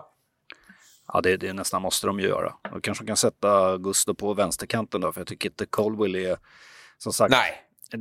[1.13, 2.53] Ja, det, det nästan måste de ju göra.
[2.73, 6.37] Då kanske de kan sätta Gusto på vänsterkanten då, för jag tycker inte Colwell är,
[6.99, 7.53] som sagt, Nej,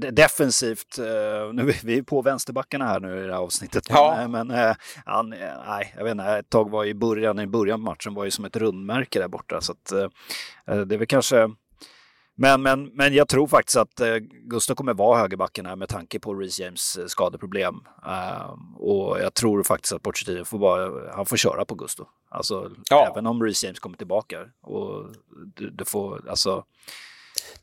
[0.01, 0.97] de- defensivt.
[0.99, 1.05] eh,
[1.53, 3.89] nu är vi på vänsterbackarna här nu i det här avsnittet.
[3.89, 4.27] Men, Ja.
[4.27, 7.79] men eh, han, eh, nej, jag vet inte, ett tag var i början, i början
[7.79, 9.61] på matchen var ju som ett rundmärke där borta.
[9.61, 9.85] Så att,
[10.65, 11.49] det är väl kanske...
[12.35, 16.19] Men, men, men jag tror faktiskt att eh, Gustav kommer vara högerbacken här med tanke
[16.19, 17.75] på Reece James eh, skadeproblem.
[18.05, 22.07] Eh, och jag tror faktiskt att Pochettino får bara, han får köra på Gustav.
[22.29, 23.07] Alltså Ja.
[23.11, 24.45] även om Reece James kommer tillbaka.
[24.61, 25.05] Och
[25.55, 26.65] du, du får, alltså...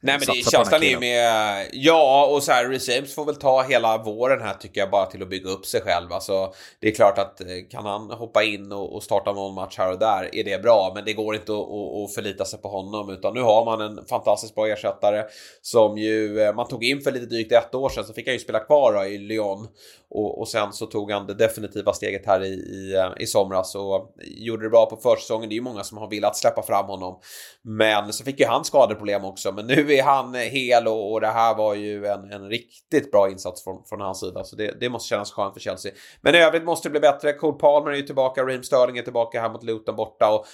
[0.00, 3.36] Nej men det, känslan är ju med, ja och så här, Reece James får väl
[3.36, 6.12] ta hela våren här tycker jag bara till att bygga upp sig själv.
[6.12, 9.78] Alltså det är klart att eh, kan han hoppa in och, och starta någon match
[9.78, 12.60] här och där är det bra, men det går inte att, att, att förlita sig
[12.60, 15.24] på honom utan nu har man en fantastiskt bra ersättare
[15.62, 18.34] som ju eh, man tog in för lite drygt ett år sedan så fick han
[18.34, 19.68] ju spela kvar då, i Lyon
[20.10, 23.74] och, och sen så tog han det definitiva steget här i, i, eh, i somras
[23.74, 25.48] och gjorde det bra på försäsongen.
[25.48, 27.20] Det är ju många som har velat släppa fram honom.
[27.62, 29.52] Men så fick ju han skadeproblem också.
[29.58, 33.30] Men nu är han hel och, och det här var ju en, en riktigt bra
[33.30, 34.44] insats från, från hans sida.
[34.44, 35.92] Så det, det måste kännas skönt för Chelsea.
[36.20, 37.32] Men i övrigt måste det bli bättre.
[37.32, 40.30] Cole Palmer är ju tillbaka, Raheem Sterling är tillbaka här mot Luton borta.
[40.30, 40.46] Och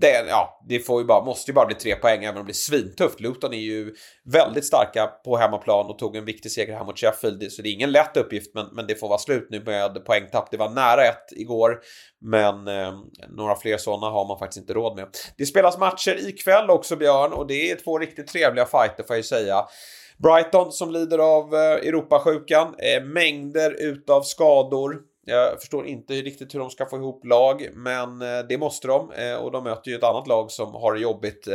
[0.00, 2.44] det, ja, det får ju bara, måste ju bara bli tre poäng även om det
[2.44, 3.20] blir svintufft.
[3.20, 7.52] Luton är ju väldigt starka på hemmaplan och tog en viktig seger här mot Sheffield.
[7.52, 10.50] Så det är ingen lätt uppgift men, men det får vara slut nu med poängtapp.
[10.50, 11.80] Det var nära ett igår
[12.24, 12.94] men eh,
[13.28, 15.08] några fler sådana har man faktiskt inte råd med.
[15.36, 19.18] Det spelas matcher ikväll också Björn och det är två riktigt trevliga fighter får jag
[19.18, 19.64] ju säga.
[20.18, 25.00] Brighton som lider av eh, Europasjukan, mängder utav skador.
[25.26, 29.12] Jag förstår inte riktigt hur de ska få ihop lag, men eh, det måste de.
[29.12, 31.48] Eh, och de möter ju ett annat lag som har det jobbigt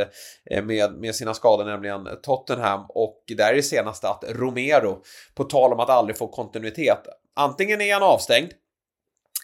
[0.62, 2.84] med, med sina skador, nämligen Tottenham.
[2.88, 5.02] Och där är det senaste att Romero,
[5.34, 7.06] på tal om att aldrig få kontinuitet,
[7.36, 8.50] antingen är han avstängd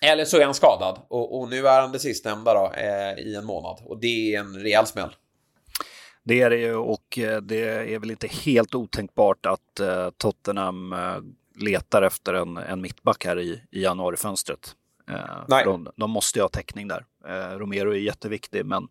[0.03, 3.35] eller så är han skadad och, och nu är han det sistnämnda då eh, i
[3.37, 5.11] en månad och det är en rejäl smäll.
[6.27, 10.93] Det är det ju och eh, det är väl inte helt otänkbart att eh, Tottenham
[10.93, 11.19] eh,
[11.55, 14.77] letar efter en, en mittback här i, i januarifönstret.
[15.49, 15.65] Nej.
[15.65, 17.07] De, de måste ju ha täckning där.
[17.59, 18.89] Romero är jätteviktig men,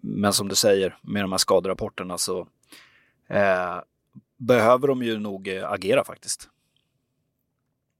[0.00, 2.48] men som du säger med de här skaderapporterna så
[3.28, 3.78] eh,
[4.36, 6.48] behöver de ju nog agera faktiskt.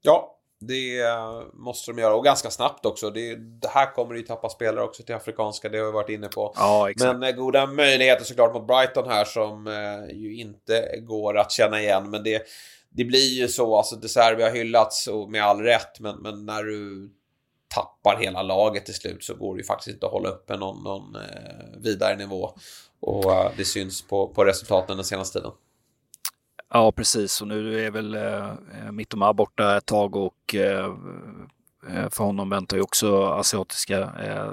[0.03, 1.05] Ja, det
[1.53, 3.11] måste de göra och ganska snabbt också.
[3.11, 6.29] Det, det här kommer ju tappa spelare också till afrikanska, det har vi varit inne
[6.29, 6.53] på.
[6.57, 6.91] Ja.
[6.97, 11.81] Men eh, goda möjligheter såklart mot Brighton här som eh, ju inte går att känna
[11.81, 12.11] igen.
[12.11, 12.43] Men det,
[12.91, 16.47] det blir ju så, alltså De Serbi har hyllats och med all rätt, men, men
[16.47, 17.11] när du
[17.75, 20.83] tappar hela laget till slut så går det ju faktiskt inte att hålla uppe någon,
[20.83, 22.51] någon eh, vidare nivå.
[23.01, 25.53] Och eh, det syns på, på resultaten den senaste tiden.
[26.77, 27.41] Ja, precis.
[27.41, 28.53] Och nu är väl eh,
[28.93, 30.85] Mittoma borta ett tag och eh,
[31.89, 34.49] eh, för honom väntar ju också asiatiska eh,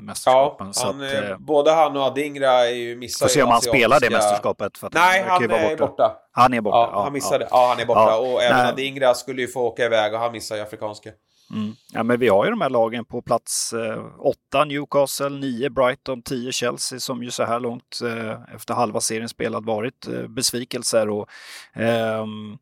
[0.00, 0.66] mästerskapen.
[0.66, 3.42] Ja, så han, att, eh, eh, både han och Adingra är ju missar får se
[3.42, 4.78] om han spelar det mästerskapet.
[4.78, 6.16] För att Nej, han vara är borta.
[6.32, 6.90] Han är borta.
[6.92, 7.48] Ja, han missade.
[7.50, 8.00] Ja, han är borta.
[8.00, 8.16] Ja.
[8.16, 8.72] Och även Nej.
[8.72, 11.10] Adingra skulle ju få åka iväg och han missar ju afrikanska.
[11.50, 11.72] Mm.
[11.92, 16.22] Ja, men vi har ju de här lagen på plats eh, 8 Newcastle, 9 Brighton,
[16.22, 21.08] 10 Chelsea som ju så här långt eh, efter halva serien spelad varit eh, besvikelser.
[21.08, 21.28] Och,
[21.74, 22.58] ehm,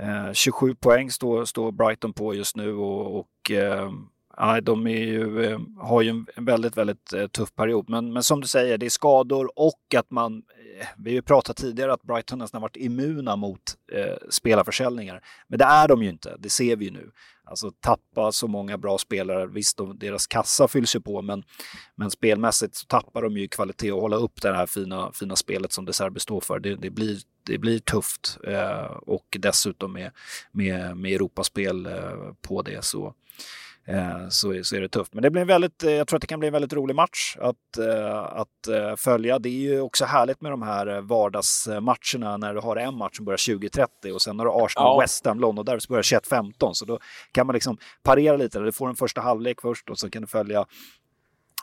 [0.00, 3.90] eh, 27 poäng står, står Brighton på just nu och, och eh,
[4.36, 7.88] ja, de är ju, eh, har ju en väldigt, väldigt eh, tuff period.
[7.88, 10.42] Men, men som du säger, det är skador och att man,
[10.80, 13.60] eh, vi har ju pratat tidigare att Brighton nästan varit immuna mot
[13.92, 15.20] eh, spelarförsäljningar.
[15.48, 17.10] Men det är de ju inte, det ser vi ju nu.
[17.46, 21.44] Alltså tappa så många bra spelare, visst de, deras kassa fylls ju på men,
[21.94, 25.72] men spelmässigt så tappar de ju kvalitet och hålla upp det här fina, fina spelet
[25.72, 26.58] som De Serbi står för.
[26.58, 30.10] Det, det, blir, det blir tufft eh, och dessutom med,
[30.52, 33.14] med, med Europaspel eh, på det så,
[34.28, 35.14] så, är, så är det tufft.
[35.14, 36.94] Men det blir en väldigt, eh, jag tror att det kan bli en väldigt rolig
[36.94, 39.38] match att, eh, att eh, följa.
[39.38, 43.16] Det är ju också härligt med de här eh, vardagsmatcherna när du har en match
[43.16, 45.00] som börjar 20.30 och sen har du Arsenal Ja.
[45.00, 46.98] West Ham London där börjar 21.15 så då
[47.32, 48.58] kan man liksom parera lite.
[48.58, 50.64] Du får en första halvlek först och så kan du följa eh,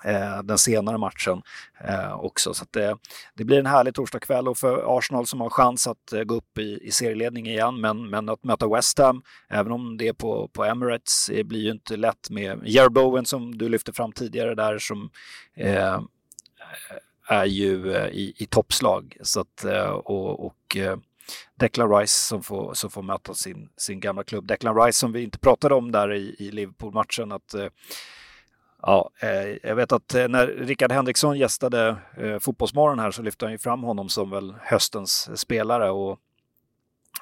[0.04, 1.42] Eh, den senare matchen
[1.84, 2.54] eh, också.
[2.54, 2.98] Så att det,
[3.34, 6.58] det blir en härlig torsdagkväll och för Arsenal som har chans att eh, gå upp
[6.58, 7.82] i, i serieledning igen.
[7.82, 11.60] Men, men att möta West Ham, även om det är på, på Emirates, det blir
[11.60, 15.10] ju inte lätt med Jerry Bowen som du lyfte fram tidigare där som
[15.56, 16.02] eh,
[17.28, 19.18] är ju i, i toppslag.
[19.22, 19.66] Så att,
[20.04, 20.78] och, och
[21.56, 24.48] Declan Rice som får, som får möta sin, sin gamla klubb.
[24.48, 27.32] Declan Rice som vi inte pratade om där i, i Liverpool-matchen.
[27.32, 27.56] Att,
[28.82, 33.46] Ja, eh, jag vet att eh, när Rickard Henriksson gästade eh, Fotbollsmorgon här så lyfte
[33.46, 36.20] han ju fram honom som väl höstens spelare och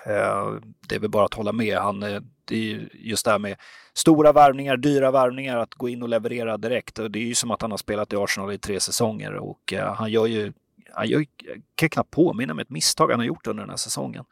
[0.05, 0.53] eh,
[0.87, 1.77] det är väl bara att hålla med.
[1.77, 3.55] Han, det är just det här med
[3.93, 6.99] stora värvningar, dyra värvningar, att gå in och leverera direkt.
[6.99, 9.73] Och det är ju som att han har spelat i Arsenal i tre säsonger och
[9.95, 10.53] han gör ju
[10.93, 11.27] han gör, jag
[11.75, 14.25] kan knappt påminna mig ett misstag han har gjort under den här säsongen.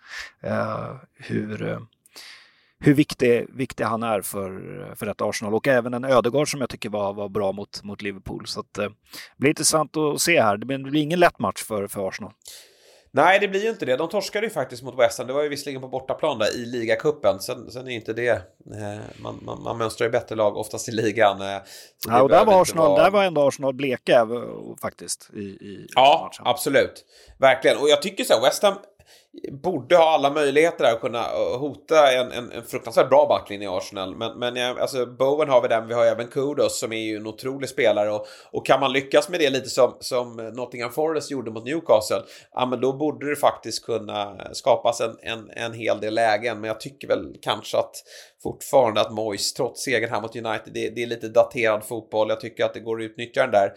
[1.13, 1.79] hur
[2.79, 6.69] hur viktig, viktig han är för, för ett Arsenal och även en Ödegård som jag
[6.69, 8.47] tycker var, var bra mot, mot Liverpool.
[8.47, 8.91] Så att, eh, det
[9.37, 10.57] blir intressant att se här.
[10.57, 12.31] Det blir, det blir ingen lätt match för, för Arsenal.
[13.11, 13.97] Nej, det blir ju inte det.
[13.97, 15.27] De torskade ju faktiskt mot West Ham.
[15.27, 17.39] Det var ju visserligen på bortaplan där i ligacupen.
[17.39, 18.29] Sen, sen är inte det...
[18.29, 21.41] Eh, man, man, man mönstrar ju bättre lag oftast i ligan.
[21.41, 21.61] Eh,
[22.07, 23.03] ja, och där var, Arsenal, vara...
[23.03, 24.27] där var ändå Arsenal bleka
[24.81, 25.29] faktiskt.
[25.33, 26.47] I, i ja, matchen.
[26.47, 27.05] absolut.
[27.39, 27.77] Verkligen.
[27.77, 28.75] Och jag tycker så här, West Ham
[29.51, 33.71] borde ha alla möjligheter att kunna eh, hota en, en, en fruktansvärt bra backlinje i
[33.71, 34.15] Arsenal.
[34.15, 37.27] Men, men alltså Bowen har vi den, vi har även Kudos som är ju en
[37.27, 41.51] otrolig spelare och, och kan man lyckas med det lite som, som Nottingham Forest gjorde
[41.51, 42.21] mot Newcastle,
[42.51, 46.61] ja men då borde det faktiskt kunna skapas en, en, en hel del lägen.
[46.61, 47.95] Men jag tycker väl kanske att
[48.43, 52.29] fortfarande att Moyes, trots segern här mot United, det, det, är lite daterad fotboll.
[52.29, 53.73] Jag tycker att det går att utnyttja den där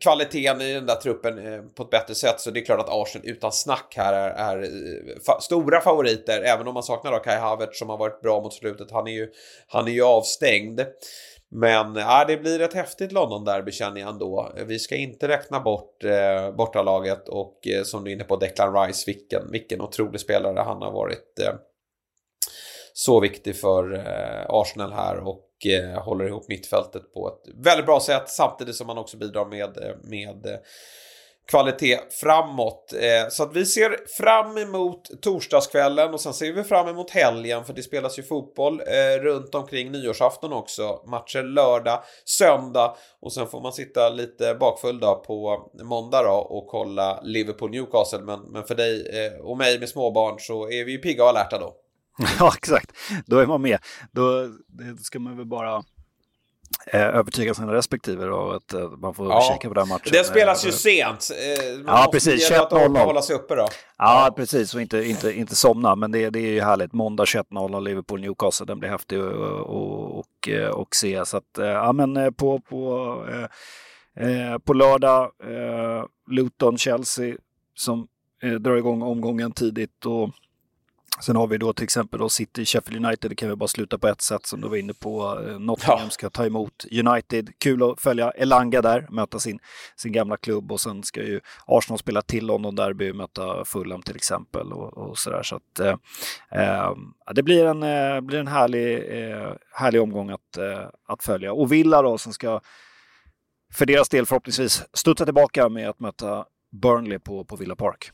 [0.00, 2.88] kvaliteten i den där truppen eh, på ett bättre sätt så det är klart att
[2.88, 7.18] Arsenal utan snack här är, är eh, fa stora favoriter även om man saknar då
[7.18, 8.90] Kai Havertz som har varit bra mot slutet.
[8.90, 9.28] Han är ju,
[9.68, 10.80] han är ju avstängd.
[11.50, 14.52] Men ja, det blir ett häftigt London-derby känner jag ändå.
[14.66, 18.86] Vi ska inte räkna bort eh, bortalaget och eh, som du är inne på Declan
[18.86, 21.38] Rice, vilken, vilken otrolig spelare han har varit.
[21.42, 21.54] Eh,
[22.92, 28.00] så viktig för eh, Arsenal här och eh, håller ihop mittfältet på ett väldigt bra
[28.00, 30.58] sätt samtidigt som man också bidrar med, eh, med eh,
[31.50, 32.92] kvalitet framåt.
[32.92, 37.64] Eh, så att vi ser fram emot torsdagskvällen och sen ser vi fram emot helgen
[37.64, 38.80] för det spelas ju fotboll
[39.20, 41.02] runt omkring nyårsafton också.
[41.06, 46.66] Matcher lördag, söndag och sen får man sitta lite bakfull då på måndag då och
[46.66, 48.22] kolla Liverpool-Newcastle.
[48.22, 49.10] Men, men för dig
[49.42, 51.85] och mig med småbarn så är vi ju pigga och alerta då.
[52.38, 52.92] Ja, exakt.
[53.26, 53.78] Då är man med.
[54.12, 54.48] Då
[55.02, 55.82] ska man väl bara
[56.86, 59.52] eh, övertyga sina respektive och att eh, man får ja.
[59.52, 60.08] kika på den matchen.
[60.12, 61.30] Det spelas ju eh, sent.
[61.84, 62.50] Man ja, precis.
[62.50, 63.04] 21.00.
[63.04, 63.68] hålla sig uppe då.
[63.98, 64.74] Ja, precis.
[64.74, 65.96] Och inte, inte, inte somna.
[65.96, 66.92] Men det, det är ju härligt.
[66.92, 68.66] Måndag 21.00 Liverpool-Newcastle.
[68.66, 71.26] Den blir häftig att och, och, och se.
[71.26, 73.14] Så att, ja men på, på,
[74.20, 77.36] eh, på lördag, eh, Luton-Chelsea
[77.74, 78.08] som
[78.42, 80.06] eh, drar igång omgången tidigt.
[80.06, 80.30] och
[81.20, 83.98] Sen har vi då till exempel då City, Sheffield United, det kan vi bara sluta
[83.98, 85.42] på ett sätt som du var inne på.
[85.48, 87.50] Eh, Nottingham ska ta emot United.
[87.58, 89.58] Kul att följa Elanga där, möta sin,
[89.96, 94.16] sin gamla klubb och sen ska ju Arsenal spela till London Derby, möta Fulham till
[94.16, 95.42] exempel och, och sådär.
[95.42, 95.96] Så att eh,
[96.52, 96.94] eh,
[97.34, 101.52] det blir en, eh, blir en härlig, eh, härlig omgång att, eh, att följa.
[101.52, 102.60] Och Villa då som ska
[103.72, 106.44] för deras del förhoppningsvis studsa tillbaka med att möta
[106.82, 108.10] Burnley på, på Villa Park.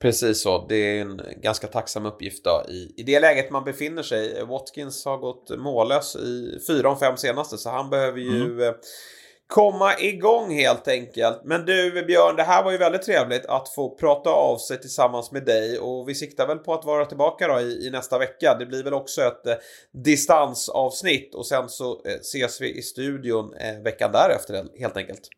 [0.00, 4.02] Precis så, det är en ganska tacksam uppgift då i, i det läget man befinner
[4.02, 4.44] sig.
[4.44, 8.60] Watkins har gått mållös i fyra av fem senaste så han behöver ju mm.
[8.60, 8.74] Eh,
[9.46, 11.40] komma igång helt enkelt.
[11.44, 15.32] Men du Björn, det här var ju väldigt trevligt att få prata av sig tillsammans
[15.32, 18.56] med dig och vi siktar väl på att vara tillbaka då i, i nästa vecka.
[18.58, 19.54] Det blir väl också ett eh,
[20.04, 25.28] distansavsnitt och sen så eh, ses vi i studion eh, veckan därefter helt enkelt.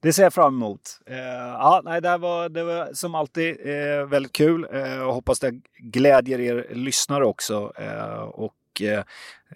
[0.00, 0.80] Det ser jag fram emot.
[1.06, 5.40] Eh, ja, nej, det, var, det var som alltid eh, väldigt kul eh, och hoppas
[5.40, 7.72] det glädjer er lyssnare också.
[7.76, 9.04] Eh, och eh,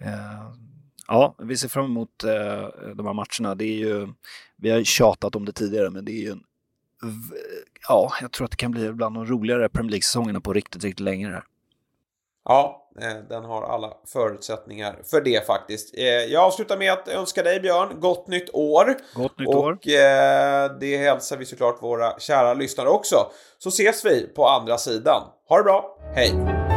[0.01, 0.51] eh,
[1.07, 2.09] ja, vi ser fram emot
[2.95, 3.55] de här matcherna.
[3.55, 4.07] Det är ju,
[4.55, 6.43] vi har tjatat om det tidigare, men det är ju en
[7.87, 10.99] Ja, jag tror att det kan bli bland de roligare Premier League-säsongerna på riktigt, riktigt
[10.99, 11.27] länge.
[11.27, 11.43] Här.
[12.45, 12.86] Ja,
[13.29, 15.97] den har alla förutsättningar för det faktiskt.
[15.97, 18.97] Eh, jag avslutar med att önska dig Björn gott nytt år.
[19.13, 19.71] Gott nytt och år.
[19.71, 23.15] Och eh, det hälsar vi såklart våra kära lyssnare också.
[23.57, 25.21] Så ses vi på andra sidan.
[25.49, 26.76] Ha det bra, hej!